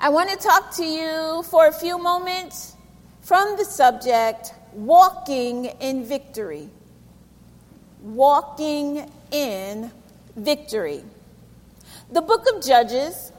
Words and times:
I 0.00 0.10
want 0.10 0.30
to 0.30 0.36
talk 0.36 0.70
to 0.76 0.84
you 0.84 1.42
for 1.50 1.66
a 1.66 1.72
few 1.72 1.98
moments 1.98 2.76
from 3.20 3.56
the 3.56 3.64
subject 3.64 4.54
walking 4.72 5.64
in 5.80 6.04
victory. 6.04 6.70
Walking 8.00 9.10
in 9.32 9.90
victory. 10.36 11.02
The 12.12 12.22
book 12.22 12.46
of 12.54 12.64
Judges 12.64 13.32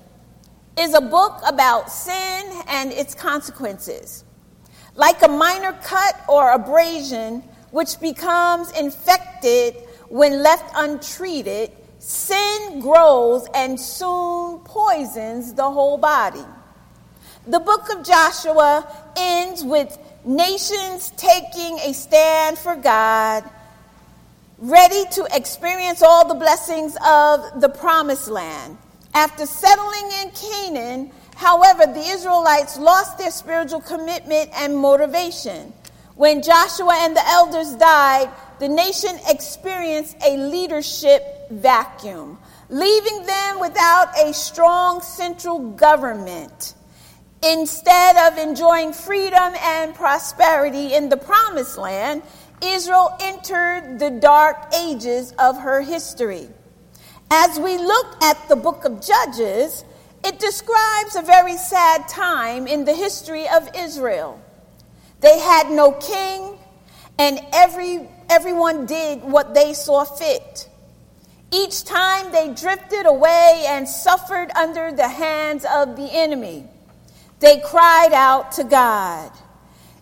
is 0.78 0.94
a 0.94 1.00
book 1.00 1.40
about 1.48 1.90
sin 1.90 2.62
and 2.68 2.92
its 2.92 3.16
consequences. 3.16 4.26
Like 4.96 5.24
a 5.24 5.30
minor 5.30 5.72
cut 5.82 6.20
or 6.28 6.52
abrasion, 6.52 7.42
which 7.72 8.02
becomes 8.02 8.78
infected 8.78 9.76
when 10.10 10.44
left 10.44 10.74
untreated, 10.76 11.72
sin 12.00 12.80
grows 12.80 13.48
and 13.54 13.80
soon 13.80 14.60
poisons 14.60 15.54
the 15.54 15.70
whole 15.70 15.98
body. 15.98 16.46
The 17.46 17.60
book 17.60 17.94
of 17.94 18.06
Joshua 18.06 18.88
ends 19.18 19.64
with 19.64 19.98
nations 20.26 21.12
taking 21.18 21.80
a 21.80 21.94
stand 21.94 22.58
for 22.58 22.76
God, 22.76 23.44
ready 24.58 25.04
to 25.12 25.28
experience 25.34 26.02
all 26.02 26.28
the 26.28 26.36
blessings 26.36 26.96
of 27.06 27.62
the 27.62 27.70
promised 27.70 28.30
land. 28.30 28.78
After 29.14 29.46
settling 29.46 30.12
in 30.22 30.32
Canaan, 30.32 31.12
however, 31.36 31.86
the 31.86 32.00
Israelites 32.02 32.78
lost 32.78 33.18
their 33.18 33.32
spiritual 33.32 33.82
commitment 33.82 34.52
and 34.54 34.78
motivation. 34.78 35.74
When 36.16 36.42
Joshua 36.42 36.96
and 37.00 37.16
the 37.16 37.28
elders 37.28 37.74
died, 37.76 38.30
the 38.60 38.68
nation 38.68 39.18
experienced 39.28 40.18
a 40.24 40.38
leadership 40.38 41.39
vacuum, 41.50 42.38
leaving 42.70 43.26
them 43.26 43.60
without 43.60 44.18
a 44.20 44.34
strong 44.34 45.02
central 45.02 45.72
government. 45.72 46.76
Instead 47.44 48.18
of 48.32 48.38
enjoying 48.38 48.92
freedom 48.92 49.54
and 49.62 49.96
prosperity 49.96 50.94
in 50.94 51.10
the 51.10 51.18
promised 51.18 51.78
land, 51.78 52.22
Israel 52.62 53.16
entered 53.22 53.98
the 54.00 54.10
dark 54.10 54.74
ages 54.76 55.34
of 55.40 55.58
her 55.60 55.82
history. 55.82 56.50
As 57.32 57.60
we 57.60 57.78
look 57.78 58.22
at 58.24 58.50
the 58.50 58.56
book 58.56 58.86
of 58.86 59.02
Judges, 59.06 59.86
it 60.26 60.40
describes 60.40 61.16
a 61.16 61.22
very 61.22 61.56
sad 61.56 62.08
time 62.08 62.68
in 62.68 62.86
the 62.86 62.94
history 62.94 63.48
of 63.48 63.70
Israel. 63.76 64.42
They 65.22 65.40
had 65.40 65.70
no 65.70 65.94
king, 65.94 66.58
and 67.18 67.40
every, 67.54 68.08
everyone 68.30 68.86
did 68.86 69.22
what 69.24 69.54
they 69.54 69.74
saw 69.74 70.04
fit. 70.04 70.69
Each 71.52 71.84
time 71.84 72.32
they 72.32 72.54
drifted 72.54 73.06
away 73.06 73.66
and 73.68 73.88
suffered 73.88 74.52
under 74.56 74.92
the 74.92 75.08
hands 75.08 75.66
of 75.66 75.96
the 75.96 76.10
enemy. 76.12 76.66
They 77.40 77.60
cried 77.60 78.14
out 78.14 78.52
to 78.54 78.64
God. 78.64 79.32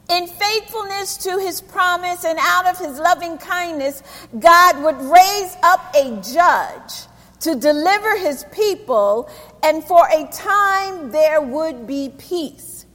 In 0.10 0.28
faithfulness 0.28 1.18
to 1.18 1.38
his 1.38 1.62
promise 1.62 2.26
and 2.26 2.40
out 2.42 2.66
of 2.66 2.78
his 2.78 2.98
loving 2.98 3.38
kindness, 3.38 4.04
God 4.40 4.82
would 4.84 4.98
raise 4.98 5.56
up 5.64 5.94
a 5.96 6.22
judge 6.22 7.08
to 7.42 7.56
deliver 7.56 8.18
his 8.18 8.46
people, 8.52 9.30
and 9.64 9.84
for 9.84 10.08
a 10.08 10.28
time 10.32 11.12
there 11.12 11.42
would 11.42 11.86
be 11.86 12.12
peace. 12.18 12.86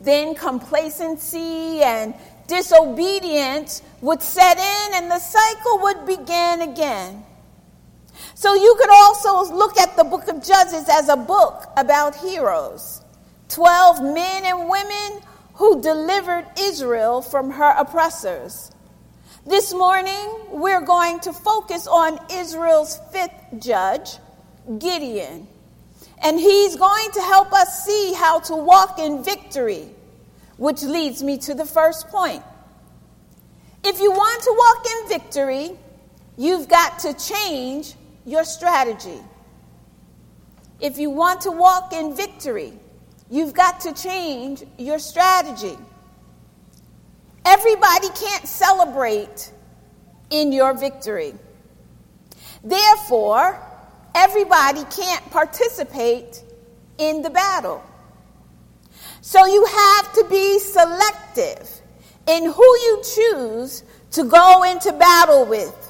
Then 0.00 0.34
complacency 0.34 1.82
and 1.82 2.14
disobedience 2.46 3.82
would 4.00 4.22
set 4.22 4.58
in 4.58 5.02
and 5.02 5.10
the 5.10 5.18
cycle 5.18 5.78
would 5.80 6.06
begin 6.06 6.60
again. 6.62 7.24
So 8.34 8.54
you 8.54 8.76
could 8.78 8.90
also 8.90 9.54
look 9.54 9.78
at 9.78 9.96
the 9.96 10.04
book 10.04 10.28
of 10.28 10.44
Judges 10.44 10.88
as 10.88 11.08
a 11.08 11.16
book 11.16 11.64
about 11.76 12.16
heroes 12.16 13.00
12 13.48 14.02
men 14.02 14.44
and 14.44 14.68
women 14.68 15.22
who 15.54 15.80
delivered 15.80 16.46
Israel 16.58 17.22
from 17.22 17.50
her 17.52 17.74
oppressors. 17.78 18.70
This 19.46 19.72
morning, 19.74 20.48
we're 20.50 20.80
going 20.80 21.20
to 21.20 21.32
focus 21.32 21.86
on 21.86 22.18
Israel's 22.32 22.98
fifth 23.12 23.60
judge, 23.60 24.16
Gideon. 24.78 25.46
And 26.22 26.40
he's 26.40 26.76
going 26.76 27.10
to 27.12 27.20
help 27.20 27.52
us 27.52 27.84
see 27.84 28.14
how 28.14 28.40
to 28.40 28.56
walk 28.56 28.98
in 28.98 29.22
victory, 29.22 29.88
which 30.56 30.82
leads 30.82 31.22
me 31.22 31.38
to 31.38 31.54
the 31.54 31.66
first 31.66 32.08
point. 32.08 32.42
If 33.84 34.00
you 34.00 34.10
want 34.10 34.42
to 34.44 34.54
walk 34.56 34.86
in 34.86 35.20
victory, 35.20 35.78
you've 36.38 36.68
got 36.68 37.00
to 37.00 37.12
change 37.12 37.94
your 38.24 38.44
strategy. 38.44 39.20
If 40.80 40.98
you 40.98 41.10
want 41.10 41.42
to 41.42 41.50
walk 41.50 41.92
in 41.92 42.16
victory, 42.16 42.72
you've 43.30 43.54
got 43.54 43.80
to 43.80 43.92
change 43.94 44.64
your 44.78 44.98
strategy. 44.98 45.76
Everybody 47.44 48.08
can't 48.08 48.46
celebrate 48.46 49.52
in 50.30 50.52
your 50.52 50.74
victory. 50.74 51.34
Therefore, 52.62 53.60
everybody 54.14 54.84
can't 54.84 55.30
participate 55.30 56.42
in 56.98 57.22
the 57.22 57.30
battle. 57.30 57.82
So 59.20 59.44
you 59.46 59.64
have 59.64 60.12
to 60.14 60.24
be 60.30 60.58
selective 60.58 61.80
in 62.26 62.44
who 62.44 62.62
you 62.62 63.02
choose 63.14 63.84
to 64.12 64.24
go 64.24 64.62
into 64.64 64.92
battle 64.92 65.44
with. 65.44 65.83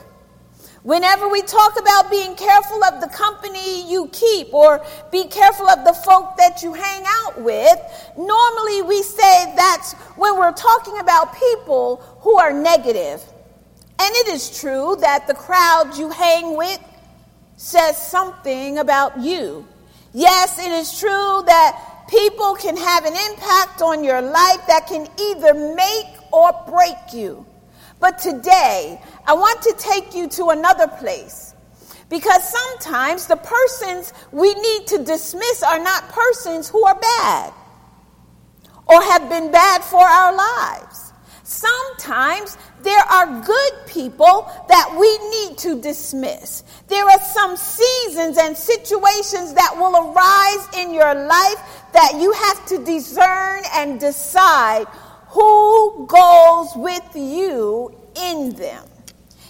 Whenever 0.84 1.30
we 1.30 1.40
talk 1.40 1.80
about 1.80 2.10
being 2.10 2.34
careful 2.36 2.84
of 2.84 3.00
the 3.00 3.08
company 3.08 3.90
you 3.90 4.06
keep 4.12 4.52
or 4.52 4.84
be 5.10 5.24
careful 5.28 5.66
of 5.66 5.82
the 5.82 5.94
folk 5.94 6.36
that 6.36 6.62
you 6.62 6.74
hang 6.74 7.02
out 7.06 7.40
with, 7.40 7.78
normally 8.18 8.82
we 8.82 9.02
say 9.02 9.50
that's 9.56 9.94
when 10.16 10.36
we're 10.36 10.52
talking 10.52 10.98
about 10.98 11.34
people 11.36 11.96
who 12.20 12.36
are 12.36 12.52
negative. 12.52 13.22
And 13.98 14.14
it 14.14 14.28
is 14.28 14.60
true 14.60 14.98
that 15.00 15.26
the 15.26 15.32
crowd 15.32 15.96
you 15.96 16.10
hang 16.10 16.54
with 16.54 16.80
says 17.56 17.96
something 17.96 18.76
about 18.76 19.18
you. 19.18 19.66
Yes, 20.12 20.58
it 20.58 20.70
is 20.70 20.98
true 20.98 21.42
that 21.46 22.04
people 22.10 22.56
can 22.56 22.76
have 22.76 23.06
an 23.06 23.14
impact 23.30 23.80
on 23.80 24.04
your 24.04 24.20
life 24.20 24.60
that 24.66 24.86
can 24.86 25.08
either 25.18 25.54
make 25.74 26.14
or 26.30 26.52
break 26.68 27.14
you. 27.14 27.46
But 28.00 28.18
today, 28.18 29.00
I 29.26 29.32
want 29.34 29.62
to 29.62 29.74
take 29.78 30.14
you 30.14 30.28
to 30.28 30.48
another 30.48 30.88
place. 30.88 31.54
Because 32.10 32.48
sometimes 32.48 33.26
the 33.26 33.36
persons 33.36 34.12
we 34.30 34.52
need 34.54 34.86
to 34.88 35.04
dismiss 35.04 35.62
are 35.62 35.78
not 35.78 36.08
persons 36.10 36.68
who 36.68 36.84
are 36.84 36.98
bad 36.98 37.52
or 38.86 39.02
have 39.02 39.28
been 39.28 39.50
bad 39.50 39.82
for 39.82 40.02
our 40.02 40.36
lives. 40.36 41.12
Sometimes 41.44 42.56
there 42.82 43.02
are 43.02 43.42
good 43.42 43.72
people 43.86 44.50
that 44.68 44.96
we 44.98 45.18
need 45.30 45.58
to 45.58 45.80
dismiss. 45.80 46.64
There 46.88 47.04
are 47.04 47.20
some 47.20 47.56
seasons 47.56 48.38
and 48.38 48.56
situations 48.56 49.54
that 49.54 49.74
will 49.76 49.94
arise 49.94 50.84
in 50.84 50.92
your 50.92 51.14
life 51.14 51.90
that 51.92 52.18
you 52.18 52.32
have 52.32 52.66
to 52.66 52.84
discern 52.84 53.62
and 53.74 54.00
decide 54.00 54.86
who 55.34 56.06
goes 56.06 56.68
with 56.76 57.10
you 57.16 57.92
in 58.14 58.54
them. 58.54 58.86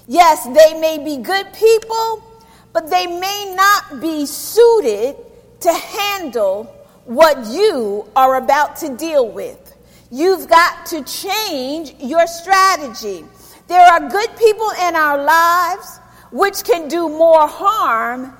Yes, 0.09 0.45
they 0.45 0.81
may 0.81 0.97
be 0.97 1.19
good 1.19 1.53
people, 1.53 2.25
but 2.73 2.89
they 2.89 3.07
may 3.07 3.55
not 3.55 4.01
be 4.01 4.25
suited 4.25 5.15
to 5.61 5.73
handle 5.73 6.65
what 7.05 7.47
you 7.49 8.09
are 8.17 8.37
about 8.37 8.77
to 8.77 8.97
deal 8.97 9.29
with. 9.29 9.77
You've 10.11 10.49
got 10.49 10.87
to 10.87 11.05
change 11.05 11.95
your 12.01 12.27
strategy. 12.27 13.23
There 13.69 13.85
are 13.85 14.09
good 14.09 14.31
people 14.39 14.71
in 14.87 14.97
our 14.97 15.23
lives 15.23 15.99
which 16.31 16.65
can 16.65 16.89
do 16.89 17.11
more 17.11 17.47
harm 17.47 18.33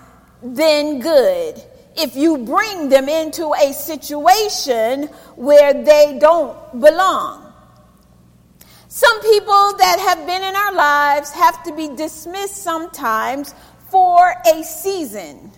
than 0.43 1.01
good 1.01 1.63
if 1.97 2.17
you 2.17 2.39
bring 2.39 2.89
them 2.89 3.09
into 3.09 3.53
a 3.55 3.73
situation 3.73 5.05
where 5.37 5.73
they 5.73 6.19
don't 6.21 6.81
belong. 6.81 7.53
Some 8.89 9.21
people 9.23 9.77
that 9.79 9.99
have 9.99 10.27
been 10.27 10.43
in 10.43 10.55
our 10.55 10.73
lives 10.73 11.33
have 11.33 11.63
to 11.65 11.75
be 11.75 11.89
dismissed 11.97 12.59
sometimes 12.59 13.55
for 13.91 14.35
a 14.47 14.63
season. 14.63 15.51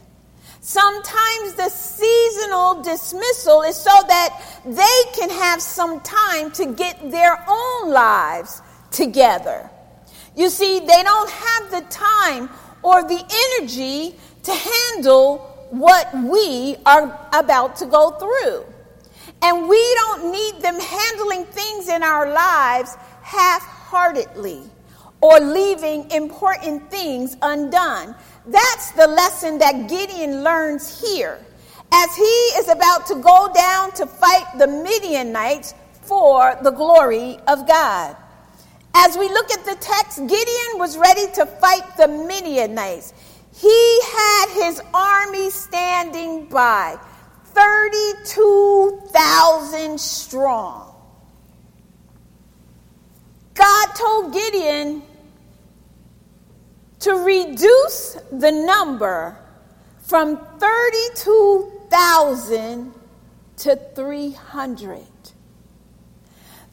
Sometimes 0.60 1.54
the 1.54 1.68
seasonal 1.68 2.82
dismissal 2.82 3.62
is 3.62 3.76
so 3.76 3.92
that 4.08 4.42
they 4.64 5.02
can 5.14 5.30
have 5.30 5.62
some 5.62 6.00
time 6.00 6.50
to 6.52 6.66
get 6.66 7.10
their 7.10 7.38
own 7.48 7.90
lives 7.92 8.62
together. 8.90 9.70
You 10.34 10.50
see, 10.50 10.80
they 10.80 11.02
don't 11.02 11.30
have 11.30 11.70
the 11.70 11.82
time 11.88 12.50
or 12.82 13.02
the 13.02 13.58
energy 13.60 14.16
to 14.42 14.52
handle 14.52 15.55
what 15.70 16.12
we 16.14 16.76
are 16.86 17.28
about 17.32 17.76
to 17.76 17.86
go 17.86 18.10
through. 18.12 18.64
And 19.42 19.68
we 19.68 19.94
don't 19.94 20.32
need 20.32 20.62
them 20.62 20.78
handling 20.78 21.44
things 21.44 21.88
in 21.88 22.02
our 22.02 22.32
lives 22.32 22.94
half 23.22 23.62
heartedly 23.62 24.62
or 25.20 25.40
leaving 25.40 26.10
important 26.10 26.90
things 26.90 27.36
undone. 27.42 28.14
That's 28.46 28.92
the 28.92 29.06
lesson 29.06 29.58
that 29.58 29.88
Gideon 29.88 30.42
learns 30.44 31.00
here 31.00 31.38
as 31.92 32.16
he 32.16 32.22
is 32.22 32.68
about 32.68 33.06
to 33.06 33.14
go 33.16 33.50
down 33.54 33.92
to 33.92 34.06
fight 34.06 34.46
the 34.58 34.66
Midianites 34.66 35.74
for 36.02 36.56
the 36.62 36.70
glory 36.70 37.38
of 37.48 37.66
God. 37.66 38.16
As 38.94 39.16
we 39.16 39.28
look 39.28 39.50
at 39.50 39.64
the 39.64 39.76
text, 39.80 40.18
Gideon 40.18 40.78
was 40.78 40.96
ready 40.96 41.26
to 41.34 41.46
fight 41.46 41.96
the 41.96 42.08
Midianites. 42.08 43.12
He 43.56 44.00
had 44.02 44.50
his 44.50 44.82
army 44.92 45.48
standing 45.48 46.44
by, 46.46 46.98
32,000 47.54 49.98
strong. 49.98 50.94
God 53.54 53.86
told 53.94 54.34
Gideon 54.34 55.02
to 57.00 57.12
reduce 57.12 58.18
the 58.30 58.50
number 58.50 59.38
from 60.00 60.36
32,000 60.58 62.92
to 63.56 63.76
300. 63.94 65.02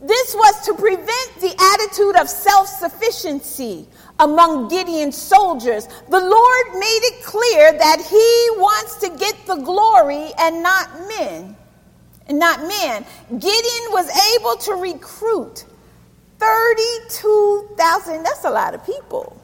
This 0.02 0.36
was 0.36 0.66
to 0.66 0.74
prevent 0.74 1.40
the 1.40 1.56
attitude 1.58 2.18
of 2.18 2.28
self 2.28 2.68
sufficiency 2.68 3.88
among 4.24 4.70
Gideon's 4.70 5.18
soldiers. 5.18 5.88
The 6.10 6.20
Lord 6.20 6.66
made 6.74 7.02
it 7.04 7.24
clear 7.24 7.74
that 7.74 8.00
he 8.00 8.62
wants 8.62 8.98
to 8.98 9.10
get 9.18 9.36
the 9.46 9.56
glory 9.58 10.32
and 10.40 10.64
not 10.64 10.90
men. 11.08 11.56
And 12.28 12.40
not 12.40 12.62
men. 12.62 13.06
Gideon 13.30 13.86
was 13.92 14.10
able 14.36 14.56
to 14.56 14.74
recruit 14.82 15.66
32,000. 16.40 18.24
That's 18.24 18.46
a 18.46 18.50
lot 18.50 18.74
of 18.74 18.86
people. 18.86 19.40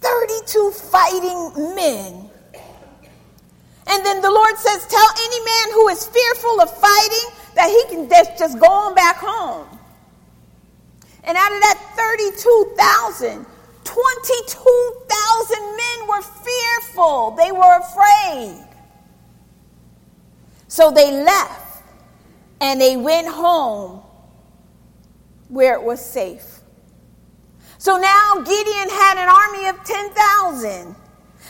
32 0.00 0.70
fighting 0.70 1.74
men. 1.76 2.30
And 3.86 4.06
then 4.06 4.22
the 4.22 4.30
Lord 4.30 4.56
says, 4.56 4.86
Tell 4.86 5.08
any 5.26 5.44
man 5.44 5.74
who 5.74 5.88
is 5.88 6.06
fearful 6.06 6.60
of 6.62 6.70
fighting 6.78 7.28
that 7.56 7.68
he 7.68 7.94
can 7.94 8.08
just 8.38 8.58
go 8.58 8.66
on 8.66 8.94
back 8.94 9.16
home. 9.16 9.66
And 11.24 11.36
out 11.36 11.52
of 11.52 11.60
that 11.60 11.78
32,000, 11.96 13.46
22,000 13.92 15.58
men 15.58 16.08
were 16.08 16.22
fearful. 16.22 17.32
They 17.32 17.50
were 17.50 17.78
afraid. 17.78 18.64
So 20.68 20.90
they 20.92 21.10
left 21.24 21.82
and 22.60 22.80
they 22.80 22.96
went 22.96 23.26
home 23.26 24.02
where 25.48 25.74
it 25.74 25.82
was 25.82 26.04
safe. 26.04 26.60
So 27.78 27.96
now 27.96 28.34
Gideon 28.36 28.88
had 28.90 29.16
an 29.18 29.28
army 29.28 29.68
of 29.68 29.82
10,000. 29.84 30.94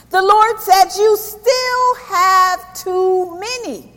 The 0.08 0.22
Lord 0.22 0.58
said, 0.60 0.84
You 0.96 1.16
still 1.18 1.94
have 2.06 2.74
too 2.74 3.38
many. 3.38 3.92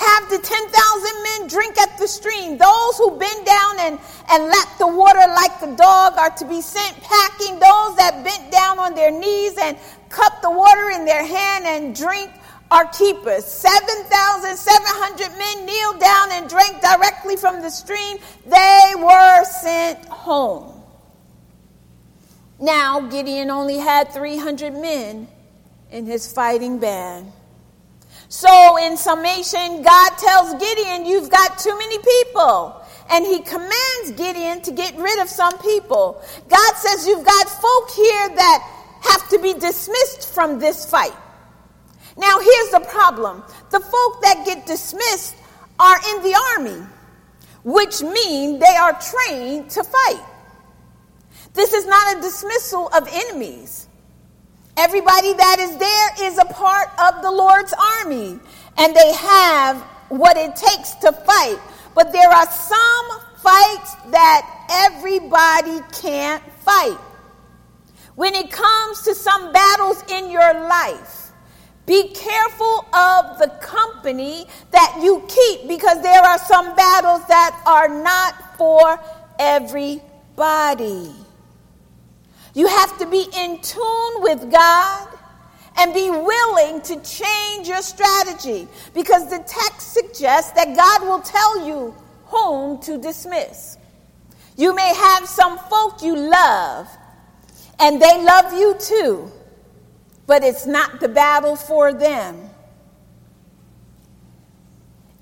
Have 0.00 0.30
the 0.30 0.38
10,000 0.38 1.22
men 1.22 1.48
drink 1.48 1.78
at 1.78 1.98
the 1.98 2.08
stream. 2.08 2.56
Those 2.56 2.96
who 2.96 3.18
bend 3.18 3.44
down 3.44 3.78
and, 3.80 3.98
and 4.30 4.44
lap 4.48 4.78
the 4.78 4.86
water 4.86 5.20
like 5.28 5.60
a 5.60 5.76
dog 5.76 6.16
are 6.16 6.30
to 6.30 6.46
be 6.46 6.62
sent 6.62 6.96
packing. 7.02 7.60
Those 7.60 7.96
that 7.96 8.22
bent 8.24 8.50
down 8.50 8.78
on 8.78 8.94
their 8.94 9.10
knees 9.10 9.58
and 9.60 9.76
cup 10.08 10.40
the 10.40 10.50
water 10.50 10.88
in 10.90 11.04
their 11.04 11.24
hand 11.24 11.66
and 11.66 11.94
drink 11.94 12.30
are 12.70 12.86
keepers. 12.86 13.44
7,700 13.44 15.38
men 15.38 15.66
kneeled 15.66 16.00
down 16.00 16.32
and 16.32 16.48
drank 16.48 16.80
directly 16.80 17.36
from 17.36 17.60
the 17.60 17.68
stream. 17.68 18.16
They 18.46 18.92
were 18.96 19.44
sent 19.44 20.02
home. 20.06 20.82
Now, 22.58 23.00
Gideon 23.00 23.50
only 23.50 23.78
had 23.78 24.12
300 24.12 24.72
men 24.72 25.28
in 25.90 26.06
his 26.06 26.32
fighting 26.32 26.78
band. 26.78 27.32
So, 28.30 28.78
in 28.78 28.96
summation, 28.96 29.82
God 29.82 30.10
tells 30.16 30.54
Gideon, 30.54 31.04
You've 31.04 31.30
got 31.30 31.58
too 31.58 31.76
many 31.76 31.98
people. 31.98 32.80
And 33.10 33.26
he 33.26 33.40
commands 33.40 34.12
Gideon 34.16 34.62
to 34.62 34.70
get 34.70 34.96
rid 34.96 35.18
of 35.18 35.28
some 35.28 35.58
people. 35.58 36.22
God 36.48 36.74
says, 36.76 37.08
You've 37.08 37.26
got 37.26 37.48
folk 37.48 37.90
here 37.90 38.28
that 38.36 38.98
have 39.02 39.28
to 39.30 39.38
be 39.40 39.54
dismissed 39.54 40.32
from 40.32 40.60
this 40.60 40.88
fight. 40.88 41.12
Now, 42.16 42.38
here's 42.38 42.70
the 42.70 42.86
problem 42.88 43.42
the 43.72 43.80
folk 43.80 44.22
that 44.22 44.44
get 44.46 44.64
dismissed 44.64 45.34
are 45.80 45.96
in 46.14 46.22
the 46.22 46.40
army, 46.54 46.86
which 47.64 48.00
mean 48.00 48.60
they 48.60 48.76
are 48.76 48.96
trained 49.00 49.70
to 49.70 49.82
fight. 49.82 50.24
This 51.54 51.74
is 51.74 51.84
not 51.84 52.16
a 52.16 52.20
dismissal 52.20 52.90
of 52.94 53.08
enemies. 53.10 53.88
Everybody 54.80 55.34
that 55.34 55.58
is 55.60 55.76
there 55.76 56.26
is 56.26 56.38
a 56.38 56.44
part 56.46 56.88
of 56.98 57.20
the 57.20 57.30
Lord's 57.30 57.74
army, 57.74 58.40
and 58.78 58.96
they 58.96 59.12
have 59.12 59.76
what 60.08 60.38
it 60.38 60.56
takes 60.56 60.94
to 61.04 61.12
fight. 61.12 61.58
But 61.94 62.12
there 62.12 62.30
are 62.30 62.50
some 62.50 63.20
fights 63.42 63.94
that 64.08 64.40
everybody 64.70 65.80
can't 66.00 66.42
fight. 66.64 66.96
When 68.14 68.34
it 68.34 68.50
comes 68.50 69.02
to 69.02 69.14
some 69.14 69.52
battles 69.52 70.02
in 70.08 70.30
your 70.30 70.54
life, 70.54 71.32
be 71.84 72.14
careful 72.14 72.86
of 72.94 73.38
the 73.38 73.52
company 73.60 74.46
that 74.70 74.98
you 75.02 75.22
keep 75.28 75.68
because 75.68 76.00
there 76.00 76.22
are 76.22 76.38
some 76.38 76.74
battles 76.74 77.20
that 77.28 77.62
are 77.66 78.02
not 78.02 78.56
for 78.56 78.98
everybody. 79.38 81.12
You 82.54 82.66
have 82.66 82.98
to 82.98 83.06
be 83.06 83.26
in 83.36 83.60
tune 83.60 84.22
with 84.22 84.50
God 84.50 85.08
and 85.78 85.94
be 85.94 86.10
willing 86.10 86.80
to 86.82 87.00
change 87.02 87.68
your 87.68 87.82
strategy 87.82 88.66
because 88.92 89.30
the 89.30 89.38
text 89.38 89.92
suggests 89.92 90.52
that 90.52 90.76
God 90.76 91.02
will 91.02 91.20
tell 91.20 91.66
you 91.66 91.94
whom 92.26 92.80
to 92.82 92.98
dismiss. 92.98 93.78
You 94.56 94.74
may 94.74 94.94
have 94.94 95.26
some 95.26 95.58
folk 95.58 96.02
you 96.02 96.16
love 96.16 96.88
and 97.78 98.02
they 98.02 98.22
love 98.22 98.52
you 98.52 98.76
too, 98.78 99.30
but 100.26 100.42
it's 100.42 100.66
not 100.66 101.00
the 101.00 101.08
battle 101.08 101.56
for 101.56 101.92
them. 101.92 102.50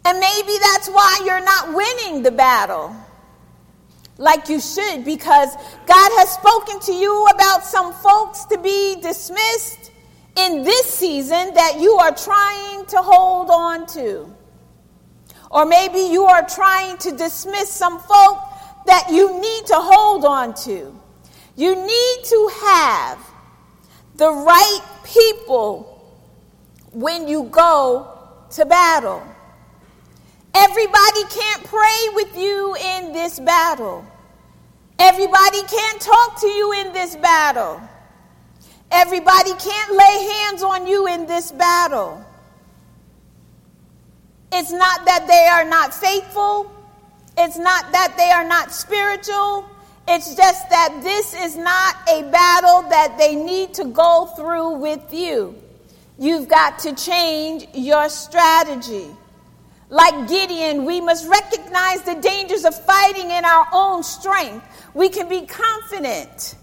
And 0.04 0.18
maybe 0.18 0.52
that's 0.60 0.88
why 0.88 1.22
you're 1.24 1.44
not 1.44 1.74
winning 1.74 2.22
the 2.22 2.30
battle 2.30 2.96
like 4.18 4.48
you 4.48 4.60
should 4.60 5.04
because 5.04 5.54
God 5.86 6.10
has 6.18 6.30
spoken 6.30 6.80
to 6.80 6.92
you 6.92 7.26
about 7.26 7.64
some 7.64 7.94
folks 7.94 8.44
to 8.46 8.58
be 8.58 8.96
dismissed 9.00 9.92
in 10.36 10.62
this 10.62 10.86
season 10.86 11.54
that 11.54 11.78
you 11.80 11.94
are 11.94 12.14
trying 12.14 12.84
to 12.86 12.98
hold 12.98 13.48
on 13.50 13.86
to. 13.86 14.32
Or 15.50 15.64
maybe 15.64 16.00
you 16.00 16.24
are 16.24 16.46
trying 16.46 16.98
to 16.98 17.12
dismiss 17.12 17.70
some 17.70 17.98
folk 18.00 18.38
that 18.86 19.06
you 19.10 19.40
need 19.40 19.66
to 19.66 19.76
hold 19.76 20.24
on 20.24 20.54
to. 20.64 20.94
You 21.56 21.74
need 21.74 22.24
to 22.24 22.50
have 22.62 23.18
the 24.16 24.30
right 24.30 24.80
people 25.04 25.94
when 26.92 27.28
you 27.28 27.44
go 27.44 28.18
to 28.50 28.66
battle. 28.66 29.22
Everybody 30.60 31.22
can't 31.30 31.62
pray 31.64 32.08
with 32.14 32.36
you 32.36 32.74
in 32.74 33.12
this 33.12 33.38
battle. 33.38 34.04
Everybody 34.98 35.62
can't 35.62 36.00
talk 36.00 36.40
to 36.40 36.48
you 36.48 36.72
in 36.80 36.92
this 36.92 37.14
battle. 37.14 37.80
Everybody 38.90 39.52
can't 39.52 39.92
lay 39.92 40.32
hands 40.34 40.64
on 40.64 40.88
you 40.88 41.06
in 41.06 41.26
this 41.26 41.52
battle. 41.52 42.24
It's 44.50 44.72
not 44.72 45.04
that 45.04 45.28
they 45.28 45.46
are 45.46 45.64
not 45.64 45.94
faithful. 45.94 46.72
It's 47.36 47.56
not 47.56 47.92
that 47.92 48.14
they 48.16 48.32
are 48.32 48.48
not 48.48 48.72
spiritual. 48.72 49.64
It's 50.08 50.34
just 50.34 50.68
that 50.70 50.98
this 51.04 51.34
is 51.34 51.56
not 51.56 51.94
a 52.08 52.28
battle 52.32 52.82
that 52.90 53.16
they 53.16 53.36
need 53.36 53.74
to 53.74 53.84
go 53.84 54.26
through 54.34 54.78
with 54.78 55.14
you. 55.14 55.54
You've 56.18 56.48
got 56.48 56.80
to 56.80 56.96
change 56.96 57.68
your 57.74 58.08
strategy. 58.08 59.06
Like 59.90 60.28
Gideon, 60.28 60.84
we 60.84 61.00
must 61.00 61.26
recognize 61.28 62.02
the 62.02 62.16
dangers 62.16 62.64
of 62.64 62.78
fighting 62.84 63.30
in 63.30 63.44
our 63.44 63.66
own 63.72 64.02
strength. 64.02 64.66
We 64.94 65.08
can 65.08 65.28
be 65.28 65.46
confident 65.46 66.56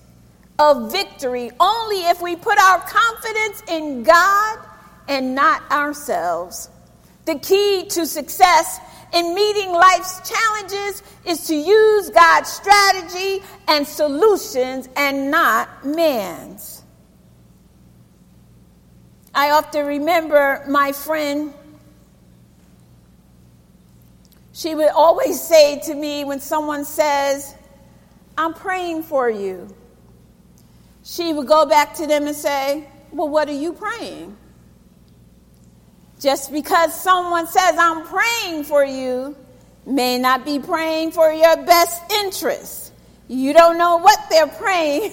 of 0.59 0.91
victory 0.91 1.51
only 1.59 2.01
if 2.05 2.21
we 2.21 2.35
put 2.35 2.59
our 2.59 2.79
confidence 2.79 3.63
in 3.67 4.03
God 4.03 4.59
and 5.07 5.33
not 5.33 5.69
ourselves. 5.71 6.69
The 7.25 7.39
key 7.39 7.87
to 7.89 8.05
success 8.05 8.79
in 9.11 9.33
meeting 9.33 9.71
life's 9.71 10.29
challenges 10.29 11.03
is 11.25 11.47
to 11.47 11.55
use 11.55 12.09
God's 12.11 12.49
strategy 12.49 13.43
and 13.67 13.87
solutions 13.87 14.87
and 14.95 15.31
not 15.31 15.85
man's. 15.85 16.83
I 19.33 19.51
often 19.51 19.85
remember 19.85 20.63
my 20.69 20.91
friend 20.91 21.53
she 24.55 24.73
would 24.73 24.89
always 24.89 25.41
say 25.41 25.79
to 25.79 25.93
me 25.93 26.23
when 26.23 26.39
someone 26.39 26.85
says, 26.85 27.53
I'm 28.37 28.53
praying 28.53 29.03
for 29.03 29.29
you, 29.29 29.67
she 31.03 31.33
would 31.33 31.45
go 31.45 31.65
back 31.65 31.95
to 31.95 32.07
them 32.07 32.25
and 32.25 32.35
say, 32.35 32.87
Well, 33.11 33.27
what 33.27 33.49
are 33.49 33.51
you 33.51 33.73
praying? 33.73 34.37
Just 36.21 36.53
because 36.53 36.99
someone 36.99 37.47
says, 37.47 37.75
I'm 37.77 38.05
praying 38.05 38.63
for 38.63 38.85
you, 38.85 39.35
may 39.85 40.17
not 40.17 40.45
be 40.45 40.57
praying 40.59 41.11
for 41.11 41.29
your 41.33 41.57
best 41.65 42.09
interest. 42.23 42.93
You 43.27 43.51
don't 43.51 43.77
know 43.77 43.97
what 43.97 44.19
they're 44.29 44.47
praying. 44.47 45.11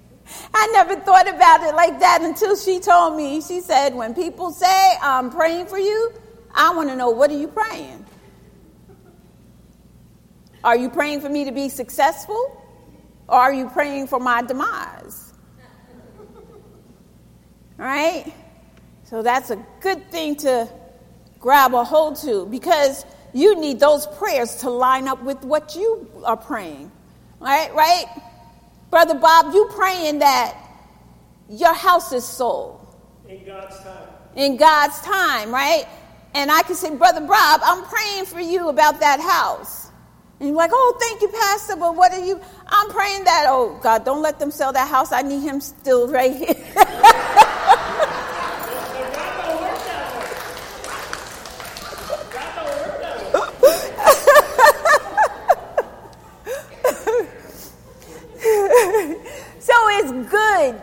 I 0.54 0.66
never 0.72 0.96
thought 0.96 1.28
about 1.28 1.62
it 1.62 1.74
like 1.74 2.00
that 2.00 2.22
until 2.22 2.56
she 2.56 2.80
told 2.80 3.18
me. 3.18 3.42
She 3.42 3.60
said, 3.60 3.94
When 3.94 4.14
people 4.14 4.50
say, 4.50 4.94
I'm 5.02 5.28
praying 5.28 5.66
for 5.66 5.78
you, 5.78 6.10
I 6.54 6.74
want 6.74 6.88
to 6.88 6.96
know, 6.96 7.10
what 7.10 7.30
are 7.30 7.38
you 7.38 7.48
praying? 7.48 8.06
Are 10.64 10.76
you 10.76 10.90
praying 10.90 11.20
for 11.20 11.28
me 11.28 11.44
to 11.44 11.52
be 11.52 11.68
successful? 11.68 12.64
Or 13.28 13.36
are 13.36 13.52
you 13.52 13.68
praying 13.68 14.06
for 14.06 14.18
my 14.18 14.42
demise? 14.42 15.32
All 17.78 17.84
right? 17.84 18.32
So 19.04 19.22
that's 19.22 19.50
a 19.50 19.64
good 19.80 20.10
thing 20.10 20.36
to 20.36 20.68
grab 21.38 21.74
a 21.74 21.84
hold 21.84 22.16
to 22.16 22.46
because 22.46 23.04
you 23.32 23.60
need 23.60 23.78
those 23.78 24.06
prayers 24.06 24.56
to 24.56 24.70
line 24.70 25.06
up 25.06 25.22
with 25.22 25.44
what 25.44 25.76
you 25.76 26.10
are 26.24 26.36
praying. 26.36 26.90
Right? 27.40 27.72
Right? 27.74 28.06
Brother 28.90 29.14
Bob, 29.14 29.54
you 29.54 29.68
praying 29.74 30.20
that 30.20 30.56
your 31.48 31.74
house 31.74 32.12
is 32.12 32.24
sold. 32.24 32.86
In 33.28 33.44
God's 33.44 33.78
time. 33.80 34.08
In 34.34 34.56
God's 34.56 35.00
time, 35.02 35.52
right? 35.52 35.86
And 36.34 36.50
I 36.50 36.62
can 36.62 36.74
say, 36.74 36.94
Brother 36.94 37.20
Bob, 37.20 37.60
I'm 37.62 37.84
praying 37.84 38.24
for 38.26 38.40
you 38.40 38.68
about 38.68 39.00
that 39.00 39.20
house. 39.20 39.87
And 40.40 40.48
you're 40.48 40.56
like, 40.56 40.70
oh, 40.72 40.96
thank 41.00 41.20
you, 41.20 41.28
Pastor, 41.28 41.76
but 41.76 41.96
what 41.96 42.12
are 42.12 42.24
you? 42.24 42.40
I'm 42.66 42.90
praying 42.90 43.24
that, 43.24 43.46
oh, 43.48 43.78
God, 43.82 44.04
don't 44.04 44.22
let 44.22 44.38
them 44.38 44.50
sell 44.50 44.72
that 44.72 44.88
house. 44.88 45.10
I 45.10 45.22
need 45.22 45.40
him 45.40 45.60
still 45.60 46.08
right 46.08 46.34
here. 46.34 46.54
So 59.60 59.74
it's 59.90 60.30
good 60.30 60.80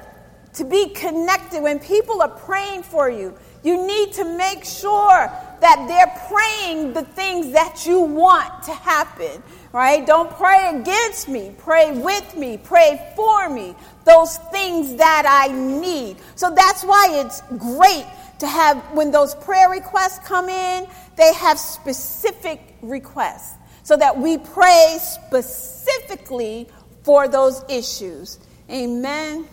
to 0.55 0.63
be 0.63 0.89
connected, 0.89 1.61
when 1.61 1.79
people 1.79 2.21
are 2.21 2.29
praying 2.29 2.83
for 2.83 3.09
you, 3.09 3.33
you 3.63 3.85
need 3.87 4.13
to 4.13 4.37
make 4.37 4.63
sure 4.63 5.31
that 5.61 5.85
they're 5.87 6.13
praying 6.27 6.93
the 6.93 7.03
things 7.03 7.51
that 7.51 7.85
you 7.85 7.99
want 8.01 8.63
to 8.63 8.73
happen, 8.73 9.41
right? 9.71 10.05
Don't 10.05 10.29
pray 10.31 10.71
against 10.79 11.27
me. 11.27 11.53
Pray 11.57 11.91
with 11.91 12.35
me. 12.35 12.57
Pray 12.57 13.11
for 13.15 13.49
me. 13.49 13.75
Those 14.03 14.37
things 14.51 14.95
that 14.95 15.23
I 15.27 15.53
need. 15.53 16.17
So 16.35 16.51
that's 16.55 16.83
why 16.83 17.09
it's 17.11 17.41
great 17.57 18.05
to 18.39 18.47
have, 18.47 18.77
when 18.93 19.11
those 19.11 19.35
prayer 19.35 19.69
requests 19.69 20.19
come 20.27 20.49
in, 20.49 20.87
they 21.17 21.33
have 21.33 21.57
specific 21.57 22.75
requests 22.81 23.55
so 23.83 23.95
that 23.95 24.17
we 24.17 24.37
pray 24.37 24.97
specifically 24.99 26.67
for 27.03 27.27
those 27.27 27.63
issues. 27.69 28.39
Amen. 28.69 29.47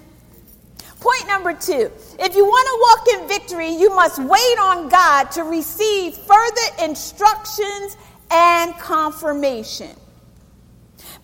Point 1.03 1.27
number 1.27 1.53
two 1.53 1.91
if 2.21 2.37
you 2.37 2.45
want 2.45 2.67
to 2.69 3.17
walk 3.19 3.23
in 3.23 3.29
victory, 3.29 3.71
you 3.75 3.91
must 3.91 4.21
wait 4.21 4.59
on 4.61 4.89
God 4.89 5.33
to 5.33 5.43
receive 5.43 6.15
further 6.15 6.85
instructions 6.85 7.97
and 8.31 8.73
confirmation. 8.79 9.91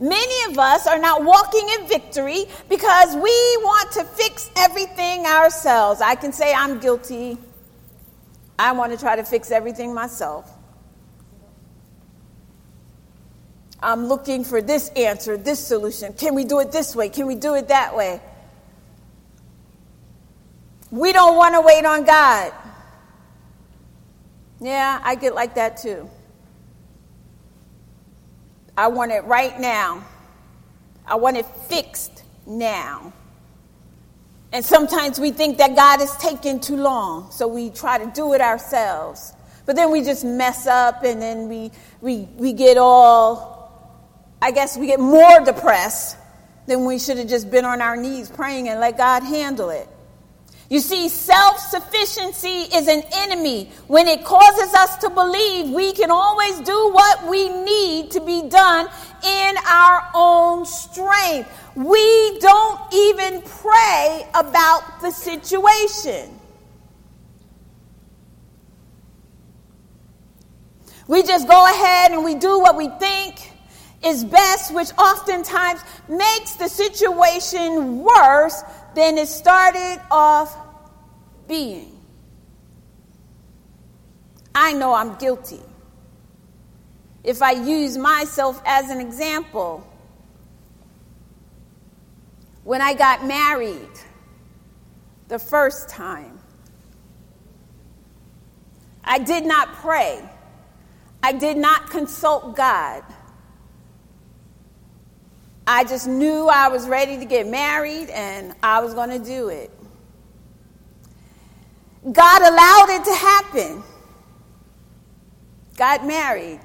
Many 0.01 0.51
of 0.51 0.59
us 0.59 0.89
are 0.89 0.99
not 0.99 1.23
walking 1.25 1.69
in 1.79 1.87
victory 1.87 2.47
because 2.69 3.15
we 3.15 3.31
want 3.63 3.93
to 3.93 4.03
fix 4.03 4.51
everything 4.57 5.27
ourselves. 5.27 6.01
I 6.01 6.17
can 6.17 6.33
say 6.33 6.53
I'm 6.53 6.81
guilty. 6.81 7.39
I 8.59 8.73
want 8.73 8.91
to 8.91 8.99
try 8.99 9.15
to 9.15 9.23
fix 9.23 9.53
everything 9.53 9.95
myself. 9.95 10.51
I'm 13.81 14.07
looking 14.07 14.43
for 14.43 14.61
this 14.61 14.89
answer, 14.91 15.37
this 15.37 15.65
solution. 15.65 16.15
Can 16.15 16.35
we 16.35 16.45
do 16.45 16.59
it 16.59 16.73
this 16.73 16.97
way? 16.97 17.09
Can 17.09 17.29
we 17.29 17.37
do 17.37 17.55
it 17.55 17.69
that 17.69 17.95
way? 17.97 18.21
We 20.91 21.13
don't 21.13 21.37
want 21.37 21.55
to 21.55 21.61
wait 21.61 21.85
on 21.85 22.05
God. 22.05 22.53
Yeah, 24.61 25.01
I 25.03 25.15
get 25.15 25.35
like 25.35 25.55
that 25.55 25.77
too. 25.77 26.09
I 28.77 28.89
want 28.89 29.13
it 29.13 29.25
right 29.25 29.59
now. 29.59 30.05
I 31.07 31.17
want 31.17 31.37
it 31.37 31.47
fixed 31.47 32.23
now. 32.47 33.13
And 34.53 34.65
sometimes 34.65 35.21
we 35.21 35.31
think 35.31 35.59
that 35.59 35.77
God 35.77 36.01
is 36.01 36.15
taking 36.17 36.61
too 36.61 36.77
long, 36.77 37.31
so 37.31 37.47
we 37.47 37.71
try 37.71 37.99
to 37.99 38.11
do 38.15 38.33
it 38.33 38.41
ourselves. 38.41 39.35
But 39.67 39.77
then 39.77 39.91
we 39.91 40.03
just 40.03 40.25
mess 40.25 40.67
up 40.67 41.05
and 41.05 41.21
then 41.21 41.49
we, 41.49 41.71
we, 42.01 42.29
we 42.37 42.55
get 42.55 42.79
all, 42.79 43.93
I 44.41 44.51
guess 44.51 44.79
we 44.79 44.87
get 44.87 45.01
more 45.01 45.41
depressed 45.45 46.17
than 46.67 46.87
we 46.87 46.99
should 46.99 47.19
have 47.19 47.29
just 47.29 47.51
been 47.51 47.67
on 47.67 47.83
our 47.83 47.97
knees 47.97 48.31
praying 48.31 48.69
and 48.69 48.81
let 48.81 48.97
God 48.97 49.23
handle 49.23 49.69
it. 49.69 49.89
You 50.69 50.81
see, 50.81 51.09
self 51.09 51.59
sufficiency 51.59 52.69
is 52.75 52.89
an 52.89 53.03
enemy 53.15 53.71
when 53.87 54.07
it 54.07 54.23
causes 54.23 54.75
us 54.75 54.99
to 54.99 55.09
believe 55.09 55.71
we 55.71 55.93
can 55.93 56.11
always 56.11 56.61
do 56.61 56.91
what 56.93 57.27
we 57.27 57.49
need 57.49 58.11
to 58.11 58.21
be 58.21 58.49
done 58.51 58.87
in 59.25 59.55
our 59.67 60.11
own 60.15 60.67
strength. 60.67 61.51
We 61.75 62.39
don't 62.41 62.81
even 62.93 63.41
pray 63.43 64.29
about 64.35 65.01
the 65.01 65.11
situation. 65.11 66.39
We 71.07 71.23
just 71.23 71.49
go 71.49 71.65
ahead 71.65 72.13
and 72.13 72.23
we 72.23 72.35
do 72.35 72.61
what 72.61 72.77
we 72.77 72.89
think 73.01 73.53
is 74.05 74.23
best, 74.25 74.75
which 74.75 74.91
oftentimes 74.99 75.81
makes 76.09 76.53
the 76.55 76.69
situation 76.69 78.01
worse 78.01 78.63
than 78.99 79.17
it 79.17 79.29
started 79.29 80.03
off 80.11 80.59
being. 81.47 81.97
I 84.53 84.73
know 84.73 84.93
I'm 84.93 85.15
guilty. 85.19 85.61
If 87.23 87.41
I 87.41 87.53
use 87.53 87.97
myself 87.97 88.61
as 88.67 88.91
an 88.91 89.01
example, 89.01 89.87
when 92.65 92.83
I 92.83 92.95
got 92.95 93.25
married 93.25 94.01
the 95.29 95.39
first 95.39 95.89
time, 95.89 96.41
I 99.05 99.21
did 99.21 99.47
not 99.47 99.75
pray. 99.75 100.29
I 101.23 101.31
did 101.31 101.57
not 101.57 101.89
consult 101.91 102.57
God. 102.57 103.05
I 105.71 105.85
just 105.85 106.09
knew 106.09 106.49
I 106.49 106.69
was 106.69 106.89
ready 106.89 107.19
to 107.19 107.27
get 107.27 107.47
married 107.47 108.09
and 108.09 108.55
I 108.63 108.81
was 108.81 108.95
going 108.95 109.11
to 109.11 109.19
do 109.19 109.51
it. 109.51 109.71
God 112.11 112.41
allowed 112.41 112.87
it 112.89 113.05
to 113.05 113.15
happen. 113.15 113.83
Got 115.77 116.07
married, 116.07 116.61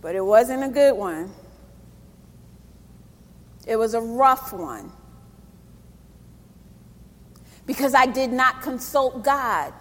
but 0.00 0.16
it 0.16 0.24
wasn't 0.24 0.64
a 0.64 0.68
good 0.68 0.96
one. 0.96 1.32
It 3.68 3.76
was 3.76 3.94
a 3.94 4.00
rough 4.00 4.52
one. 4.52 4.90
Because 7.66 7.94
I 7.94 8.06
did 8.06 8.32
not 8.32 8.62
consult 8.62 9.22
God 9.22 9.72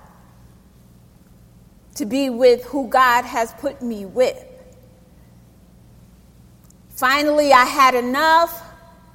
to 1.95 2.05
be 2.05 2.29
with 2.29 2.65
who 2.65 2.87
God 2.87 3.25
has 3.25 3.51
put 3.53 3.81
me 3.81 4.05
with. 4.05 4.46
Finally, 6.97 7.53
I 7.53 7.63
had 7.65 7.93
enough. 7.93 8.63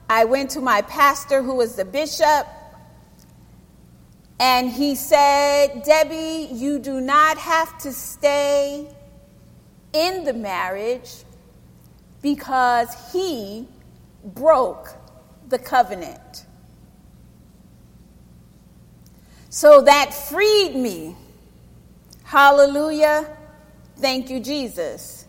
I 0.09 0.25
went 0.25 0.51
to 0.51 0.61
my 0.61 0.83
pastor, 0.83 1.43
who 1.43 1.57
was 1.57 1.75
the 1.75 1.85
bishop, 1.85 2.47
and 4.39 4.71
he 4.71 4.95
said, 4.95 5.83
Debbie, 5.85 6.49
you 6.53 6.79
do 6.79 7.01
not 7.01 7.39
have 7.39 7.77
to 7.79 7.93
stay 7.93 8.87
in 9.93 10.25
the 10.25 10.33
marriage 10.33 11.25
because 12.23 12.89
he 13.13 13.67
broke 14.25 14.89
the 15.49 15.59
covenant. 15.59 16.47
So 19.51 19.83
that 19.83 20.15
freed 20.15 20.77
me. 20.77 21.17
Hallelujah. 22.23 23.29
Thank 23.97 24.31
you, 24.31 24.39
Jesus. 24.41 25.22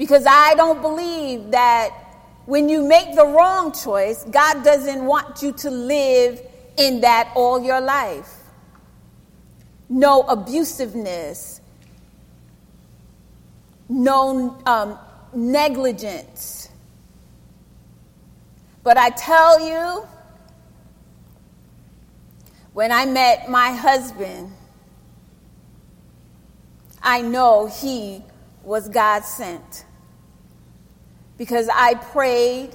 Because 0.00 0.24
I 0.26 0.54
don't 0.54 0.80
believe 0.80 1.50
that 1.50 1.90
when 2.46 2.70
you 2.70 2.82
make 2.82 3.14
the 3.14 3.26
wrong 3.26 3.70
choice, 3.70 4.24
God 4.24 4.64
doesn't 4.64 5.04
want 5.04 5.42
you 5.42 5.52
to 5.52 5.70
live 5.70 6.40
in 6.78 7.02
that 7.02 7.30
all 7.36 7.62
your 7.62 7.82
life. 7.82 8.34
No 9.90 10.22
abusiveness, 10.22 11.60
no 13.90 14.58
um, 14.64 14.98
negligence. 15.34 16.70
But 18.82 18.96
I 18.96 19.10
tell 19.10 19.68
you, 19.68 20.08
when 22.72 22.90
I 22.90 23.04
met 23.04 23.50
my 23.50 23.72
husband, 23.72 24.50
I 27.02 27.20
know 27.20 27.66
he 27.66 28.24
was 28.64 28.88
God 28.88 29.26
sent. 29.26 29.84
Because 31.40 31.70
I 31.72 31.94
prayed 31.94 32.68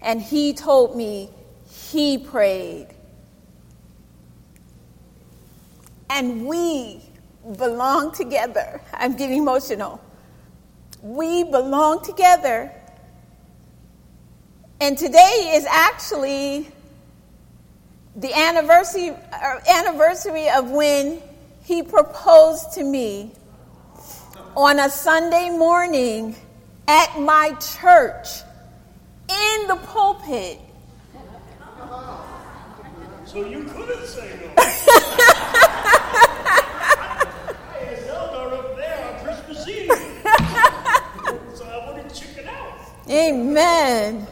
and 0.00 0.22
he 0.22 0.54
told 0.54 0.96
me 0.96 1.28
he 1.68 2.16
prayed. 2.16 2.88
And 6.08 6.46
we 6.46 7.02
belong 7.58 8.12
together. 8.12 8.80
I'm 8.94 9.18
getting 9.18 9.36
emotional. 9.36 10.00
We 11.02 11.44
belong 11.44 12.02
together. 12.02 12.72
And 14.80 14.96
today 14.96 15.52
is 15.54 15.66
actually 15.66 16.66
the 18.16 18.32
anniversary, 18.32 19.10
uh, 19.10 19.58
anniversary 19.70 20.48
of 20.48 20.70
when 20.70 21.20
he 21.64 21.82
proposed 21.82 22.72
to 22.76 22.82
me 22.82 23.32
on 24.56 24.78
a 24.78 24.88
Sunday 24.88 25.50
morning 25.50 26.34
at 26.86 27.18
my 27.20 27.52
church 27.54 28.42
in 29.28 29.66
the 29.68 29.76
pulpit. 29.86 30.58
So 33.24 33.44
you 33.46 33.64
couldn't 33.64 34.06
say 34.06 34.38
no. 34.40 34.52
I 34.56 34.62
held 38.06 38.30
her 38.30 38.54
up 38.54 38.76
there 38.76 39.12
on 39.12 39.24
Christmas 39.24 39.66
Eve. 39.66 39.90
so 41.54 41.64
I 41.64 41.86
wouldn't 41.88 42.14
chicken 42.14 42.46
out. 42.46 42.74
Amen. 43.10 44.26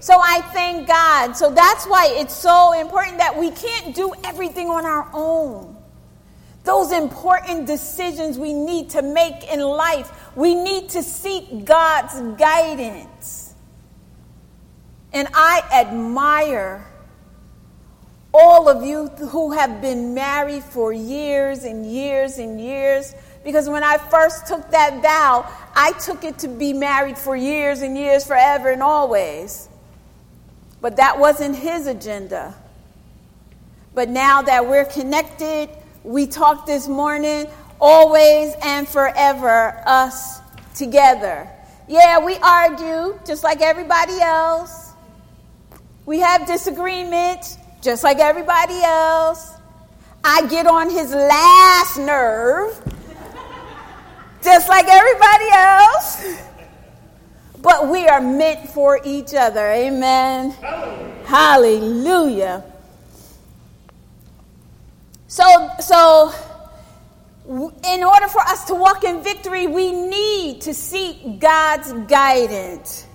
So 0.00 0.14
I 0.18 0.40
thank 0.52 0.88
God. 0.88 1.36
So 1.36 1.50
that's 1.50 1.86
why 1.86 2.08
it's 2.12 2.34
so 2.34 2.72
important 2.72 3.18
that 3.18 3.38
we 3.38 3.50
can't 3.50 3.94
do 3.94 4.12
everything 4.24 4.68
on 4.68 4.86
our 4.86 5.08
own. 5.12 5.76
Those 6.64 6.92
important 6.92 7.66
decisions 7.66 8.38
we 8.38 8.52
need 8.52 8.90
to 8.90 9.02
make 9.02 9.50
in 9.52 9.60
life, 9.60 10.10
we 10.36 10.54
need 10.54 10.90
to 10.90 11.02
seek 11.02 11.64
God's 11.64 12.20
guidance. 12.38 13.54
And 15.12 15.28
I 15.34 15.62
admire 15.72 16.86
all 18.32 18.68
of 18.68 18.84
you 18.84 19.08
who 19.08 19.52
have 19.52 19.80
been 19.80 20.14
married 20.14 20.62
for 20.62 20.92
years 20.92 21.64
and 21.64 21.84
years 21.84 22.38
and 22.38 22.60
years. 22.60 23.14
Because 23.42 23.68
when 23.68 23.82
I 23.82 23.96
first 23.96 24.46
took 24.46 24.70
that 24.70 25.02
vow, 25.02 25.50
I 25.74 25.92
took 25.92 26.24
it 26.24 26.38
to 26.40 26.48
be 26.48 26.72
married 26.72 27.18
for 27.18 27.34
years 27.34 27.80
and 27.80 27.96
years, 27.96 28.24
forever 28.24 28.70
and 28.70 28.82
always. 28.82 29.68
But 30.80 30.96
that 30.96 31.18
wasn't 31.18 31.56
his 31.56 31.86
agenda. 31.86 32.54
But 33.94 34.08
now 34.08 34.42
that 34.42 34.66
we're 34.66 34.84
connected, 34.84 35.68
we 36.04 36.26
talked 36.26 36.66
this 36.66 36.86
morning, 36.86 37.46
always 37.80 38.54
and 38.62 38.86
forever, 38.86 39.82
us 39.86 40.40
together. 40.74 41.48
Yeah, 41.88 42.18
we 42.18 42.36
argue 42.36 43.18
just 43.26 43.42
like 43.42 43.60
everybody 43.60 44.20
else. 44.20 44.92
We 46.06 46.20
have 46.20 46.46
disagreements 46.46 47.56
just 47.82 48.04
like 48.04 48.18
everybody 48.18 48.80
else. 48.82 49.54
I 50.22 50.46
get 50.48 50.66
on 50.66 50.90
his 50.90 51.12
last 51.12 51.98
nerve 51.98 52.80
just 54.42 54.68
like 54.68 54.86
everybody 54.88 55.48
else. 55.52 56.42
But 57.62 57.88
we 57.88 58.08
are 58.08 58.22
meant 58.22 58.70
for 58.70 59.00
each 59.04 59.34
other. 59.34 59.70
Amen. 59.70 60.52
Hallelujah. 60.52 61.26
Hallelujah. 61.26 62.64
So, 65.28 65.68
so 65.78 66.32
in 67.50 68.04
order 68.04 68.28
for 68.28 68.40
us 68.42 68.66
to 68.66 68.76
walk 68.76 69.02
in 69.02 69.24
victory, 69.24 69.66
we 69.66 69.90
need 69.90 70.60
to 70.62 70.72
seek 70.72 71.40
God's 71.40 71.92
guidance. 72.08 73.06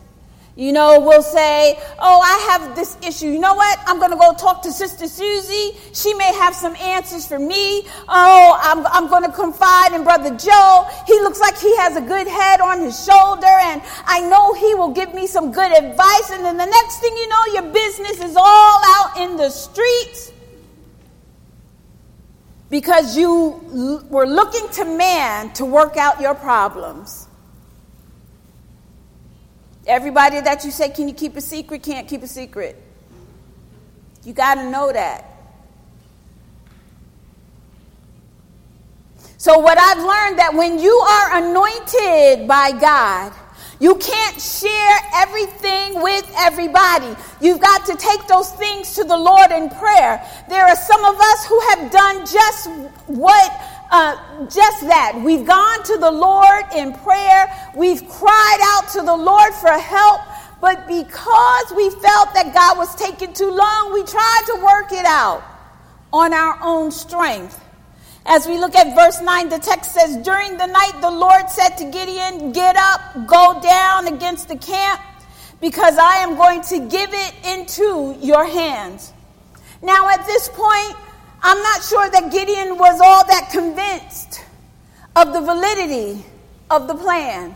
You 0.57 0.71
know, 0.73 0.99
we'll 1.01 1.21
say, 1.21 1.77
Oh, 1.99 2.19
I 2.19 2.51
have 2.51 2.75
this 2.75 2.97
issue. 3.05 3.27
You 3.27 3.39
know 3.39 3.55
what? 3.55 3.79
I'm 3.87 3.97
going 3.99 4.11
to 4.11 4.17
go 4.17 4.33
talk 4.33 4.61
to 4.63 4.71
Sister 4.71 5.07
Susie. 5.07 5.77
She 5.93 6.13
may 6.13 6.33
have 6.33 6.53
some 6.53 6.75
answers 6.77 7.25
for 7.25 7.39
me. 7.39 7.83
Oh, 8.07 8.59
I'm, 8.61 8.85
I'm 8.87 9.09
going 9.09 9.23
to 9.23 9.31
confide 9.31 9.93
in 9.93 10.03
Brother 10.03 10.35
Joe. 10.35 10.87
He 11.07 11.13
looks 11.21 11.39
like 11.39 11.57
he 11.57 11.75
has 11.77 11.95
a 11.95 12.01
good 12.01 12.27
head 12.27 12.59
on 12.59 12.81
his 12.81 13.05
shoulder, 13.05 13.47
and 13.47 13.81
I 14.05 14.21
know 14.21 14.53
he 14.53 14.75
will 14.75 14.91
give 14.91 15.13
me 15.13 15.27
some 15.27 15.51
good 15.51 15.71
advice. 15.71 16.31
And 16.31 16.43
then 16.43 16.57
the 16.57 16.65
next 16.65 16.99
thing 16.99 17.15
you 17.15 17.27
know, 17.27 17.45
your 17.53 17.73
business 17.73 18.21
is 18.21 18.35
all 18.37 18.79
out 18.85 19.13
in 19.17 19.35
the 19.37 19.49
streets 19.49 20.31
because 22.69 23.17
you 23.17 24.05
were 24.09 24.25
looking 24.25 24.67
to 24.69 24.85
man 24.85 25.53
to 25.53 25.65
work 25.65 25.97
out 25.97 26.19
your 26.19 26.35
problems. 26.35 27.27
Everybody 29.87 30.41
that 30.41 30.65
you 30.65 30.71
say, 30.71 30.89
Can 30.89 31.07
you 31.07 31.13
keep 31.13 31.35
a 31.35 31.41
secret? 31.41 31.83
can't 31.83 32.07
keep 32.07 32.23
a 32.23 32.27
secret. 32.27 32.81
You 34.23 34.33
got 34.33 34.55
to 34.55 34.69
know 34.69 34.91
that. 34.91 35.31
So, 39.37 39.59
what 39.59 39.77
I've 39.77 39.99
learned 39.99 40.39
that 40.39 40.55
when 40.55 40.79
you 40.79 40.91
are 40.91 41.37
anointed 41.37 42.47
by 42.47 42.71
God, 42.71 43.31
you 43.79 43.95
can't 43.95 44.41
share 44.41 44.99
everything 45.15 46.01
with 46.01 46.31
everybody. 46.37 47.15
You've 47.41 47.59
got 47.59 47.85
to 47.87 47.95
take 47.95 48.25
those 48.27 48.51
things 48.51 48.95
to 48.95 49.03
the 49.03 49.17
Lord 49.17 49.51
in 49.51 49.69
prayer. 49.69 50.23
There 50.49 50.65
are 50.65 50.75
some 50.75 51.03
of 51.03 51.15
us 51.15 51.45
who 51.45 51.59
have 51.69 51.91
done 51.91 52.25
just 52.25 52.69
what, 53.07 53.51
uh, 53.91 54.45
just 54.45 54.81
that. 54.87 55.19
We've 55.23 55.45
gone 55.45 55.83
to 55.83 55.97
the 55.97 56.11
Lord 56.11 56.63
in 56.75 56.93
prayer. 56.93 57.51
We've 57.75 58.07
cried 58.07 58.59
out 58.61 58.89
to 58.93 59.01
the 59.01 59.15
Lord 59.15 59.53
for 59.55 59.71
help. 59.71 60.21
But 60.61 60.87
because 60.87 61.73
we 61.75 61.89
felt 61.89 62.33
that 62.33 62.51
God 62.53 62.77
was 62.77 62.95
taking 62.95 63.33
too 63.33 63.51
long, 63.51 63.93
we 63.93 64.03
tried 64.03 64.43
to 64.47 64.61
work 64.63 64.91
it 64.93 65.05
out 65.05 65.43
on 66.13 66.33
our 66.33 66.57
own 66.61 66.91
strength. 66.91 67.61
As 68.27 68.47
we 68.47 68.57
look 68.57 68.75
at 68.75 68.95
verse 68.95 69.21
9, 69.21 69.49
the 69.49 69.59
text 69.59 69.93
says, 69.93 70.17
During 70.17 70.57
the 70.57 70.65
night 70.65 70.99
the 70.99 71.11
Lord 71.11 71.47
said 71.49 71.77
to 71.77 71.85
Gideon, 71.91 72.51
Get 72.51 72.75
up, 72.75 73.27
go 73.27 73.59
down 73.61 74.07
against 74.07 74.47
the 74.47 74.57
camp, 74.57 74.99
because 75.61 75.97
I 75.97 76.17
am 76.17 76.35
going 76.35 76.61
to 76.63 76.79
give 76.89 77.09
it 77.13 77.33
into 77.45 78.17
your 78.19 78.45
hands. 78.45 79.13
Now, 79.83 80.09
at 80.09 80.25
this 80.25 80.49
point, 80.49 80.97
I'm 81.43 81.61
not 81.61 81.83
sure 81.83 82.09
that 82.09 82.31
Gideon 82.31 82.79
was 82.79 82.99
all 82.99 83.27
that 83.27 83.49
convinced 83.51 84.43
of 85.15 85.31
the 85.31 85.41
validity 85.41 86.25
of 86.71 86.87
the 86.87 86.95
plan. 86.95 87.55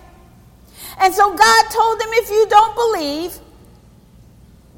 And 0.99 1.13
so 1.13 1.35
God 1.35 1.65
told 1.71 1.99
him, 1.99 2.09
If 2.11 2.29
you 2.29 2.45
don't 2.47 2.75
believe, 2.75 3.39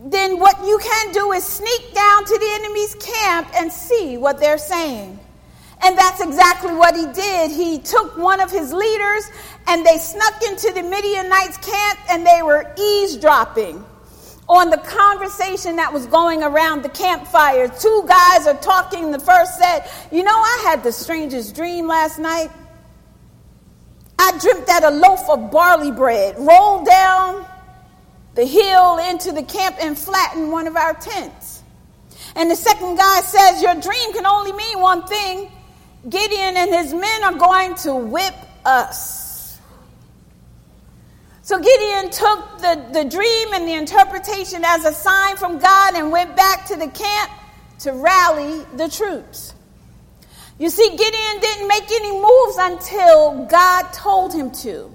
then 0.05 0.39
what 0.39 0.65
you 0.65 0.79
can 0.81 1.11
do 1.11 1.33
is 1.33 1.43
sneak 1.43 1.93
down 1.93 2.23
to 2.23 2.37
the 2.39 2.47
enemy's 2.61 2.95
camp 2.95 3.49
and 3.55 3.69
see 3.71 4.17
what 4.17 4.39
they're 4.39 4.57
saying. 4.57 5.19
And 5.83 5.97
that's 5.97 6.21
exactly 6.21 6.73
what 6.73 6.95
he 6.95 7.07
did. 7.07 7.51
He 7.51 7.79
took 7.79 8.15
one 8.17 8.39
of 8.39 8.51
his 8.51 8.71
leaders 8.71 9.31
and 9.67 9.85
they 9.85 9.97
snuck 9.97 10.41
into 10.43 10.71
the 10.73 10.83
Midianites' 10.83 11.57
camp 11.57 11.99
and 12.09 12.25
they 12.25 12.41
were 12.43 12.71
eavesdropping 12.77 13.83
on 14.47 14.69
the 14.69 14.77
conversation 14.77 15.77
that 15.77 15.91
was 15.91 16.05
going 16.07 16.43
around 16.43 16.83
the 16.83 16.89
campfire. 16.89 17.67
Two 17.67 18.03
guys 18.07 18.45
are 18.45 18.57
talking. 18.57 19.11
The 19.11 19.19
first 19.19 19.57
said, 19.57 19.89
You 20.11 20.23
know, 20.23 20.35
I 20.35 20.65
had 20.67 20.83
the 20.83 20.91
strangest 20.91 21.55
dream 21.55 21.87
last 21.87 22.19
night. 22.19 22.51
I 24.19 24.37
dreamt 24.39 24.67
that 24.67 24.83
a 24.83 24.91
loaf 24.91 25.27
of 25.29 25.49
barley 25.49 25.91
bread 25.91 26.35
rolled 26.37 26.85
down 26.85 27.43
the 28.35 28.45
hill 28.45 28.99
into 29.09 29.31
the 29.31 29.41
camp 29.41 29.77
and 29.79 29.97
flattened 29.97 30.51
one 30.51 30.67
of 30.67 30.75
our 30.75 30.93
tents. 30.93 31.63
And 32.35 32.51
the 32.51 32.55
second 32.55 32.97
guy 32.97 33.21
says, 33.21 33.63
Your 33.63 33.75
dream 33.75 34.13
can 34.13 34.27
only 34.27 34.51
mean 34.51 34.79
one 34.79 35.07
thing 35.07 35.49
Gideon 36.09 36.57
and 36.57 36.73
his 36.73 36.93
men 36.93 37.23
are 37.23 37.35
going 37.35 37.75
to 37.75 37.95
whip 37.95 38.33
us. 38.65 39.59
So 41.43 41.59
Gideon 41.59 42.09
took 42.11 42.59
the, 42.59 42.87
the 42.93 43.05
dream 43.05 43.53
and 43.53 43.67
the 43.67 43.73
interpretation 43.73 44.63
as 44.65 44.85
a 44.85 44.93
sign 44.93 45.35
from 45.37 45.59
God 45.59 45.95
and 45.95 46.11
went 46.11 46.35
back 46.35 46.65
to 46.67 46.75
the 46.75 46.87
camp 46.87 47.31
to 47.79 47.91
rally 47.91 48.63
the 48.77 48.87
troops. 48.87 49.53
You 50.57 50.69
see, 50.69 50.89
Gideon 50.89 51.39
didn't 51.41 51.67
make 51.67 51.91
any 51.91 52.11
moves 52.11 52.57
until 52.59 53.45
God 53.45 53.91
told 53.93 54.33
him 54.33 54.51
to. 54.51 54.93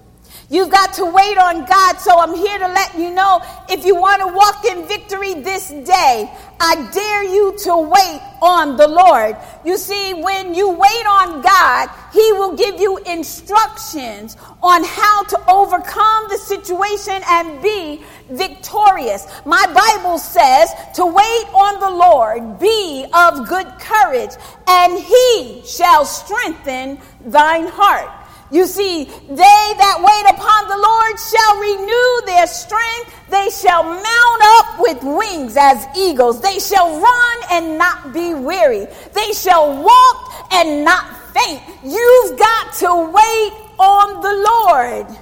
You've 0.49 0.71
got 0.71 0.95
to 0.95 1.05
wait 1.05 1.39
on 1.39 1.65
God. 1.65 1.97
So 1.99 2.19
I'm 2.19 2.35
here 2.35 2.59
to 2.59 2.69
let 2.69 2.95
you 2.97 3.11
know 3.11 3.41
if 3.69 3.85
you 3.85 3.97
want 3.97 4.23
to 4.23 4.29
walk 4.29 4.65
in 4.65 4.87
victory 4.87 5.35
this 5.35 5.71
day, 5.71 6.31
I 6.61 6.91
dare 6.93 7.25
you 7.25 7.57
to 7.65 7.77
wait 7.77 8.21
on 8.41 8.77
the 8.77 8.87
Lord. 8.87 9.37
You 9.65 9.77
see, 9.77 10.15
when 10.15 10.55
you 10.55 10.71
wait 10.71 11.07
on 11.07 11.43
God, 11.43 11.91
He 12.13 12.33
will 12.33 12.57
give 12.57 12.81
you 12.81 12.99
instructions 12.99 14.37
on 14.63 14.85
how 14.85 15.25
to 15.25 15.51
overcome 15.51 16.29
the 16.29 16.39
situation 16.39 17.21
and 17.29 17.61
be 17.61 18.03
victorious. 18.31 19.27
My 19.45 19.67
Bible 19.67 20.19
says 20.19 20.71
to 20.95 21.07
wait 21.07 21.47
on 21.55 21.81
the 21.81 21.91
Lord, 21.91 22.61
be 22.61 23.07
of 23.13 23.49
good 23.49 23.67
courage, 23.81 24.31
and 24.69 24.97
He 24.97 25.63
shall 25.67 26.05
strengthen 26.05 26.99
thine 27.25 27.67
heart. 27.67 28.16
You 28.51 28.67
see, 28.67 29.05
they 29.05 29.67
that 29.79 29.99
wait 29.99 30.35
upon 30.35 30.69
the 30.69 30.79
Lord 30.79 31.19
shall 31.19 31.59
renew 31.59 32.27
their 32.27 32.47
strength. 32.47 33.13
They 33.29 33.51
shall 33.51 33.83
mount 33.83 34.43
up 34.59 34.79
with 34.79 35.03
wings 35.03 35.57
as 35.57 35.85
eagles. 35.97 36.41
They 36.41 36.61
shall 36.61 37.01
run 37.01 37.39
and 37.51 37.77
not 37.77 38.13
be 38.13 38.35
weary. 38.35 38.87
They 39.13 39.33
shall 39.33 39.83
walk 39.83 40.53
and 40.53 40.85
not 40.85 41.05
faint. 41.35 41.61
You've 41.83 42.39
got 42.39 42.73
to 42.75 43.11
wait 43.13 43.53
on 43.81 44.23
the 44.23 44.35
Lord. 44.49 45.19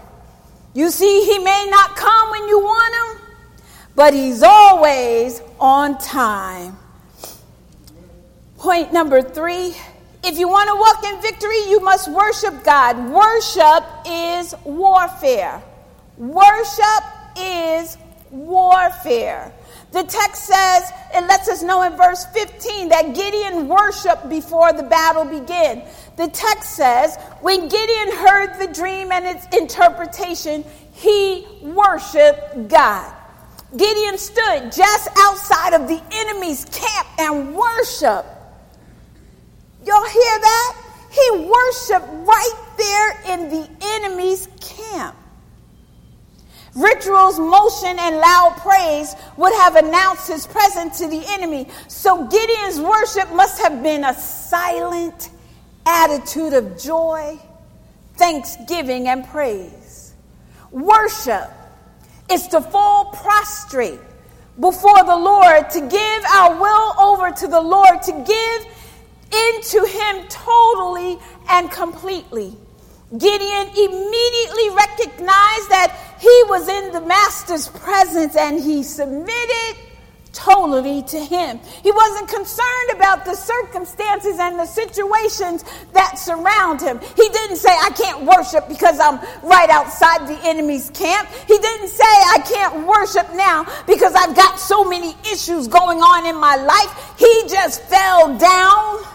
You 0.75 0.91
see, 0.91 1.25
He 1.25 1.39
may 1.39 1.67
not 1.71 1.97
come 1.97 2.31
when 2.31 2.47
you 2.49 2.59
want 2.59 2.95
Him, 2.95 3.27
but 3.97 4.13
He's 4.13 4.43
always 4.43 5.41
on 5.59 5.97
time. 5.99 6.77
Point 8.59 8.93
number 8.93 9.23
three 9.23 9.75
if 10.25 10.39
you 10.39 10.49
want 10.49 10.69
to 10.71 10.77
walk 10.77 11.05
in 11.05 11.21
victory, 11.21 11.69
you 11.69 11.81
must 11.81 12.11
worship 12.11 12.65
God. 12.65 13.11
Worship 13.11 13.85
is 14.07 14.55
warfare. 14.65 15.63
Worship 16.17 17.05
is 17.37 17.99
warfare. 18.31 19.53
The 19.93 20.03
text 20.03 20.47
says, 20.47 20.91
it 21.15 21.27
lets 21.29 21.49
us 21.49 21.63
know 21.63 21.83
in 21.83 21.97
verse 21.97 22.25
15 22.27 22.89
that 22.89 23.15
Gideon 23.15 23.69
worshiped 23.69 24.29
before 24.29 24.73
the 24.73 24.83
battle 24.83 25.25
began. 25.25 25.85
The 26.17 26.29
text 26.29 26.75
says, 26.75 27.17
when 27.41 27.69
Gideon 27.69 28.17
heard 28.17 28.59
the 28.59 28.73
dream 28.73 29.13
and 29.13 29.25
its 29.25 29.47
interpretation, 29.57 30.65
he 30.93 31.47
worshiped 31.63 32.69
God. 32.69 33.15
Gideon 33.77 34.19
stood 34.19 34.73
just 34.73 35.09
outside 35.17 35.75
of 35.75 35.87
the 35.87 36.01
enemy's 36.13 36.65
camp 36.67 37.09
and 37.19 37.55
worshiped. 37.55 38.34
Y'all 39.87 40.05
hear 40.05 40.38
that? 40.40 40.77
He 41.11 41.31
worshiped 41.31 42.07
right 42.27 42.64
there 42.77 43.35
in 43.35 43.49
the 43.51 43.68
enemy's 43.81 44.49
camp. 44.61 45.16
Rituals, 46.75 47.38
motion, 47.38 47.97
and 48.01 48.16
loud 48.16 48.57
praise 48.59 49.14
would 49.37 49.53
have 49.53 49.77
announced 49.77 50.27
his 50.27 50.47
presence 50.47 50.99
to 50.99 51.07
the 51.07 51.23
enemy. 51.29 51.68
So 51.87 52.27
Gideon's 52.27 52.81
worship 52.81 53.33
must 53.33 53.61
have 53.62 53.83
been 53.83 54.05
a 54.05 54.14
silent 54.14 55.31
attitude 55.87 56.53
of 56.53 56.81
joy, 56.81 57.38
thanksgiving, 58.16 59.07
and 59.07 59.25
praise. 59.27 60.14
Worship 60.73 61.49
is 62.31 62.49
to 62.49 62.61
fall 62.61 63.07
prostrate 63.12 64.01
before 64.59 65.05
the 65.05 65.16
Lord, 65.16 65.70
to 65.70 65.81
give 65.81 66.25
our 66.25 66.61
will 66.61 67.01
over 67.01 67.31
to 67.31 67.47
the 67.47 67.61
Lord, 67.61 68.03
to 68.03 68.12
give 68.27 68.74
into 69.35 69.85
him 69.87 70.27
totally 70.29 71.18
and 71.49 71.70
completely. 71.70 72.57
Gideon 73.16 73.68
immediately 73.68 74.70
recognized 74.70 75.68
that 75.70 76.16
he 76.18 76.42
was 76.49 76.68
in 76.68 76.92
the 76.92 77.01
master's 77.01 77.68
presence 77.68 78.35
and 78.37 78.61
he 78.61 78.83
submitted 78.83 79.77
totally 80.33 81.03
to 81.03 81.18
him. 81.18 81.61
He 81.83 81.92
wasn't 81.92 82.29
concerned 82.29 82.90
about 82.92 83.25
the 83.25 83.35
circumstances 83.35 84.38
and 84.38 84.59
the 84.59 84.66
situations 84.66 85.64
that 85.92 86.18
surround 86.18 86.81
him. 86.81 86.99
He 86.99 87.29
didn't 87.29 87.57
say, 87.57 87.70
I 87.70 87.90
can't 87.90 88.25
worship 88.25 88.68
because 88.68 88.99
I'm 88.99 89.20
right 89.42 89.70
outside 89.70 90.27
the 90.27 90.38
enemy's 90.44 90.90
camp. 90.90 91.29
He 91.47 91.57
didn't 91.57 91.88
say, 91.88 92.05
I 92.05 92.38
can't 92.44 92.87
worship 92.87 93.33
now 93.35 93.64
because 93.87 94.14
I've 94.14 94.35
got 94.35 94.59
so 94.59 94.85
many 94.85 95.14
issues 95.31 95.68
going 95.68 95.99
on 95.99 96.27
in 96.27 96.37
my 96.37 96.57
life. 96.57 97.14
He 97.16 97.49
just 97.49 97.83
fell 97.83 98.37
down 98.37 99.13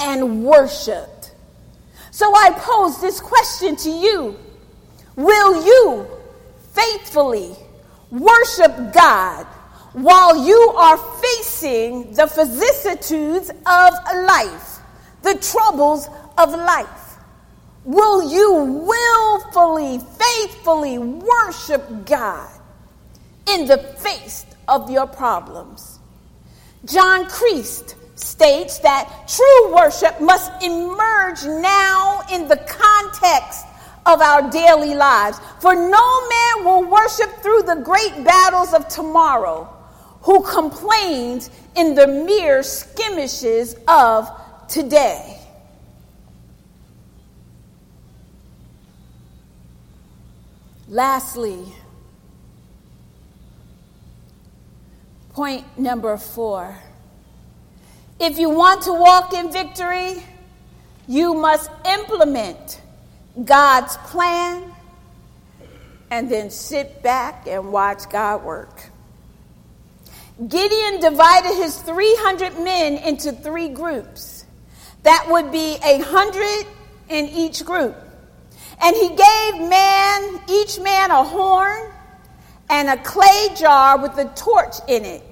and 0.00 0.44
worshiped. 0.44 1.32
So 2.10 2.32
I 2.34 2.50
pose 2.56 3.00
this 3.00 3.20
question 3.20 3.76
to 3.76 3.90
you 3.90 4.36
Will 5.16 5.64
you 5.64 6.06
faithfully 6.72 7.54
worship 8.10 8.92
God 8.92 9.46
while 9.92 10.46
you 10.46 10.74
are 10.76 10.98
facing 10.98 12.12
the 12.12 12.26
vicissitudes 12.26 13.50
of 13.50 13.94
life, 14.26 14.78
the 15.22 15.34
troubles 15.40 16.08
of 16.36 16.50
life? 16.50 17.16
Will 17.84 18.30
you 18.30 18.84
willfully, 18.86 19.98
faithfully 19.98 20.98
worship 20.98 22.04
God 22.04 22.50
in 23.48 23.66
the 23.66 23.78
face 23.98 24.44
of 24.68 24.90
your 24.90 25.06
problems? 25.06 25.98
John 26.84 27.24
Kreist 27.26 27.94
states 28.16 28.78
that 28.80 29.28
true 29.28 29.74
worship 29.74 30.20
must 30.20 30.50
emerge 30.62 31.44
now 31.44 32.22
in 32.32 32.48
the 32.48 32.56
context 32.56 33.66
of 34.06 34.20
our 34.20 34.50
daily 34.50 34.94
lives. 34.94 35.38
For 35.60 35.74
no 35.74 36.28
man 36.28 36.64
will 36.64 36.84
worship 36.84 37.30
through 37.42 37.62
the 37.62 37.76
great 37.84 38.24
battles 38.24 38.72
of 38.72 38.88
tomorrow 38.88 39.72
who 40.22 40.42
complains 40.42 41.50
in 41.76 41.94
the 41.94 42.06
mere 42.06 42.62
skirmishes 42.62 43.76
of 43.86 44.28
today. 44.68 45.38
Lastly, 50.88 51.64
point 55.34 55.64
number 55.78 56.16
four 56.16 56.76
if 58.18 58.38
you 58.38 58.50
want 58.50 58.82
to 58.82 58.92
walk 58.92 59.32
in 59.32 59.52
victory, 59.52 60.22
you 61.06 61.34
must 61.34 61.70
implement 61.84 62.80
God's 63.44 63.96
plan 63.98 64.72
and 66.10 66.30
then 66.30 66.50
sit 66.50 67.02
back 67.02 67.46
and 67.46 67.72
watch 67.72 68.08
God 68.08 68.42
work. 68.44 68.90
Gideon 70.48 71.00
divided 71.00 71.54
his 71.56 71.76
300 71.82 72.58
men 72.60 72.94
into 72.98 73.32
three 73.32 73.68
groups. 73.68 74.44
That 75.02 75.26
would 75.28 75.52
be 75.52 75.76
a 75.84 75.98
hundred 76.00 76.66
in 77.08 77.26
each 77.26 77.64
group. 77.64 77.96
And 78.82 78.94
he 78.94 79.08
gave 79.08 79.68
man, 79.68 80.40
each 80.50 80.78
man 80.78 81.10
a 81.10 81.22
horn 81.22 81.90
and 82.68 82.88
a 82.88 82.96
clay 82.98 83.48
jar 83.56 83.98
with 83.98 84.18
a 84.18 84.26
torch 84.34 84.74
in 84.88 85.04
it. 85.04 85.22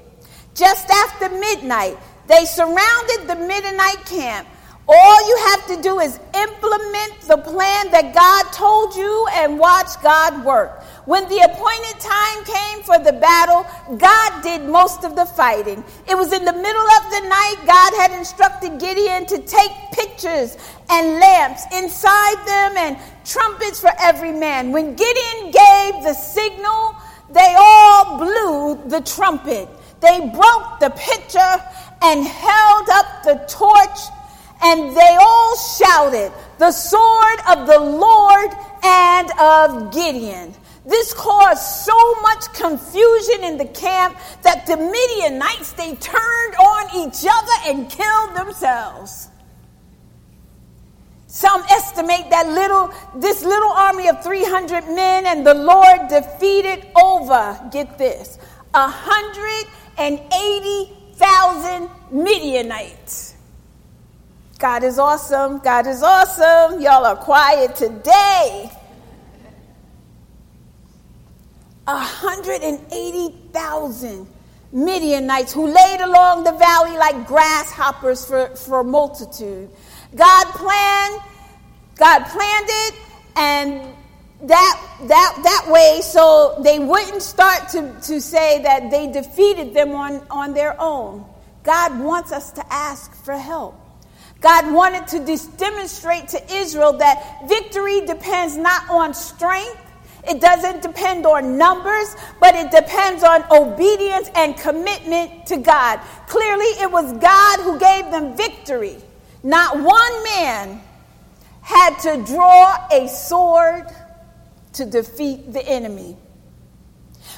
Just 0.54 0.88
after 0.88 1.28
midnight, 1.28 1.98
they 2.26 2.44
surrounded 2.44 3.28
the 3.28 3.36
Midianite 3.36 4.04
camp. 4.06 4.48
All 4.86 5.28
you 5.28 5.36
have 5.48 5.66
to 5.68 5.82
do 5.82 6.00
is 6.00 6.20
implement 6.34 7.20
the 7.22 7.38
plan 7.38 7.90
that 7.90 8.12
God 8.14 8.52
told 8.52 8.94
you 8.94 9.26
and 9.32 9.58
watch 9.58 10.00
God 10.02 10.44
work. 10.44 10.82
When 11.06 11.26
the 11.28 11.38
appointed 11.38 12.00
time 12.00 12.44
came 12.44 12.82
for 12.82 12.98
the 12.98 13.18
battle, 13.18 13.66
God 13.96 14.42
did 14.42 14.68
most 14.68 15.04
of 15.04 15.16
the 15.16 15.24
fighting. 15.24 15.82
It 16.06 16.16
was 16.16 16.34
in 16.34 16.44
the 16.44 16.52
middle 16.52 16.88
of 16.98 17.10
the 17.10 17.20
night, 17.28 17.56
God 17.66 17.94
had 17.96 18.18
instructed 18.18 18.78
Gideon 18.78 19.24
to 19.26 19.38
take 19.38 19.70
pictures 19.92 20.58
and 20.90 21.18
lamps 21.18 21.64
inside 21.72 22.36
them 22.46 22.76
and 22.76 22.98
trumpets 23.24 23.80
for 23.80 23.90
every 23.98 24.32
man. 24.32 24.70
When 24.70 24.94
Gideon 24.94 25.50
gave 25.50 26.02
the 26.04 26.14
signal, 26.14 26.96
they 27.30 27.54
all 27.56 28.18
blew 28.18 28.88
the 28.88 29.00
trumpet. 29.00 29.68
They 30.00 30.20
broke 30.20 30.80
the 30.80 30.92
pitcher 30.94 31.64
and 32.02 32.26
held 32.26 32.88
up 32.90 33.22
the 33.24 33.36
torch, 33.48 33.98
and 34.62 34.94
they 34.96 35.16
all 35.20 35.56
shouted, 35.56 36.32
The 36.58 36.72
sword 36.72 37.40
of 37.48 37.66
the 37.66 37.80
Lord 37.80 38.50
and 38.82 39.30
of 39.40 39.92
Gideon. 39.92 40.54
This 40.86 41.14
caused 41.14 41.62
so 41.62 42.14
much 42.20 42.52
confusion 42.52 43.42
in 43.44 43.56
the 43.56 43.64
camp 43.64 44.18
that 44.42 44.66
the 44.66 44.76
Midianites 44.76 45.72
they 45.72 45.94
turned 45.94 46.54
on 46.56 46.94
each 46.94 47.24
other 47.28 47.52
and 47.66 47.88
killed 47.90 48.36
themselves. 48.36 49.30
Some 51.26 51.62
estimate 51.70 52.28
that 52.30 52.48
little 52.48 52.92
this 53.16 53.42
little 53.42 53.72
army 53.72 54.08
of 54.08 54.22
300 54.22 54.86
men 54.88 55.26
and 55.26 55.44
the 55.44 55.54
Lord 55.54 56.06
defeated 56.08 56.86
over, 56.94 57.58
get 57.72 57.98
this, 57.98 58.38
180 58.72 60.92
thousand 61.16 61.90
Midianites. 62.10 63.34
God 64.58 64.84
is 64.84 64.98
awesome. 64.98 65.58
God 65.58 65.86
is 65.86 66.02
awesome. 66.02 66.80
Y'all 66.80 67.04
are 67.04 67.16
quiet 67.16 67.76
today. 67.76 68.70
180,000 71.84 74.26
Midianites 74.72 75.52
who 75.52 75.66
laid 75.66 76.00
along 76.00 76.44
the 76.44 76.52
valley 76.52 76.96
like 76.96 77.26
grasshoppers 77.26 78.24
for, 78.24 78.46
for 78.56 78.82
multitude. 78.82 79.68
God 80.14 80.46
planned, 80.46 81.20
God 81.96 82.24
planned 82.24 82.68
it, 82.68 82.94
and 83.36 83.94
that, 84.46 84.98
that, 85.08 85.40
that 85.42 85.66
way 85.68 86.00
so 86.02 86.60
they 86.62 86.78
wouldn't 86.78 87.22
start 87.22 87.68
to, 87.70 87.94
to 88.02 88.20
say 88.20 88.62
that 88.62 88.90
they 88.90 89.10
defeated 89.10 89.72
them 89.74 89.92
on, 89.92 90.26
on 90.30 90.52
their 90.52 90.78
own. 90.80 91.24
God 91.62 91.98
wants 91.98 92.30
us 92.30 92.52
to 92.52 92.72
ask 92.72 93.14
for 93.24 93.36
help. 93.36 93.80
God 94.40 94.72
wanted 94.72 95.08
to 95.08 95.24
dis- 95.24 95.46
demonstrate 95.46 96.28
to 96.28 96.52
Israel 96.52 96.92
that 96.98 97.48
victory 97.48 98.02
depends 98.02 98.58
not 98.58 98.88
on 98.90 99.14
strength, 99.14 99.80
it 100.28 100.40
doesn't 100.40 100.82
depend 100.82 101.26
on 101.26 101.56
numbers, 101.56 102.14
but 102.40 102.54
it 102.54 102.70
depends 102.70 103.22
on 103.22 103.44
obedience 103.50 104.30
and 104.34 104.56
commitment 104.56 105.46
to 105.46 105.56
God. 105.58 106.00
Clearly, 106.28 106.64
it 106.82 106.90
was 106.90 107.12
God 107.14 107.60
who 107.60 107.78
gave 107.78 108.10
them 108.10 108.36
victory. 108.36 108.96
Not 109.42 109.78
one 109.78 110.24
man 110.24 110.80
had 111.60 111.98
to 112.00 112.24
draw 112.24 112.86
a 112.90 113.08
sword 113.08 113.86
to 114.74 114.84
defeat 114.84 115.52
the 115.52 115.66
enemy. 115.66 116.16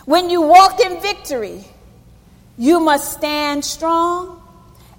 When 0.05 0.31
you 0.31 0.43
walk 0.43 0.81
in 0.81 1.01
victory, 1.01 1.65
you 2.59 2.81
must 2.81 3.13
stand 3.13 3.65
strong 3.65 4.43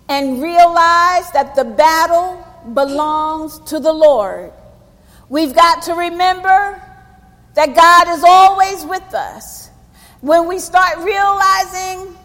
and 0.10 0.42
realize 0.42 1.32
that 1.32 1.54
the 1.56 1.66
battle 1.66 2.46
belongs 2.74 3.60
to 3.72 3.80
the 3.80 3.92
Lord. 3.92 4.52
We've 5.30 5.54
got 5.54 5.84
to 5.84 5.94
remember 5.94 6.82
that 7.56 7.76
God 7.76 8.08
is 8.10 8.24
always 8.26 8.86
with 8.86 9.14
us. 9.14 9.70
When 10.22 10.48
we 10.48 10.60
start 10.60 10.98
realizing 11.00 12.16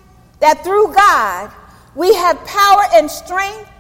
that 0.40 0.62
through 0.62 0.94
God 0.94 1.50
we 1.94 2.14
have 2.14 2.36
power 2.44 2.84
and 2.94 3.10
strength, 3.10 3.70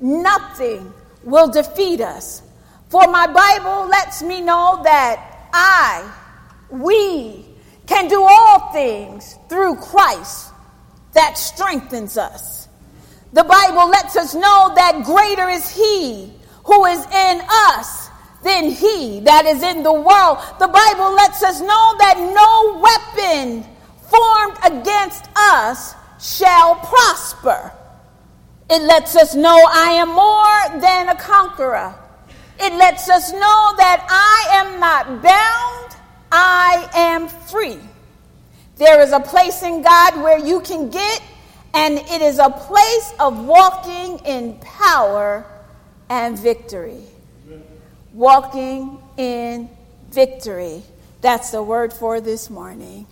nothing 0.00 0.92
will 1.22 1.48
defeat 1.48 2.00
us. 2.00 2.42
For 2.88 3.06
my 3.08 3.26
Bible 3.26 3.88
lets 3.88 4.22
me 4.22 4.40
know 4.40 4.80
that 4.84 5.35
I, 5.56 6.12
we, 6.70 7.46
can 7.86 8.08
do 8.08 8.22
all 8.22 8.72
things 8.72 9.38
through 9.48 9.76
Christ 9.76 10.52
that 11.12 11.38
strengthens 11.38 12.18
us. 12.18 12.68
The 13.32 13.44
Bible 13.44 13.88
lets 13.88 14.16
us 14.16 14.34
know 14.34 14.72
that 14.74 15.02
greater 15.04 15.48
is 15.48 15.68
He 15.70 16.32
who 16.64 16.84
is 16.86 17.04
in 17.06 17.40
us 17.48 18.08
than 18.42 18.70
He 18.70 19.20
that 19.20 19.46
is 19.46 19.62
in 19.62 19.82
the 19.82 19.92
world. 19.92 20.38
The 20.58 20.68
Bible 20.68 21.14
lets 21.14 21.42
us 21.42 21.60
know 21.60 21.94
that 21.98 22.16
no 22.18 22.80
weapon 22.80 23.64
formed 24.10 24.58
against 24.64 25.24
us 25.36 25.94
shall 26.20 26.76
prosper. 26.76 27.72
It 28.68 28.82
lets 28.82 29.14
us 29.16 29.34
know 29.34 29.56
I 29.70 29.92
am 29.92 30.08
more 30.08 30.80
than 30.80 31.08
a 31.08 31.14
conqueror. 31.14 31.94
It 32.58 32.72
lets 32.74 33.08
us 33.08 33.32
know 33.32 33.74
that 33.76 34.06
I 34.08 34.64
am 34.64 34.80
not 34.80 35.22
bound, 35.22 35.96
I 36.32 36.88
am 36.94 37.28
free. 37.28 37.78
There 38.76 39.00
is 39.00 39.12
a 39.12 39.20
place 39.20 39.62
in 39.62 39.82
God 39.82 40.16
where 40.22 40.38
you 40.38 40.60
can 40.60 40.90
get, 40.90 41.22
and 41.74 41.98
it 41.98 42.22
is 42.22 42.38
a 42.38 42.50
place 42.50 43.12
of 43.18 43.44
walking 43.44 44.18
in 44.26 44.58
power 44.60 45.44
and 46.08 46.38
victory. 46.38 47.02
Walking 48.12 48.98
in 49.16 49.68
victory. 50.10 50.82
That's 51.20 51.50
the 51.50 51.62
word 51.62 51.92
for 51.92 52.20
this 52.20 52.48
morning. 52.48 53.06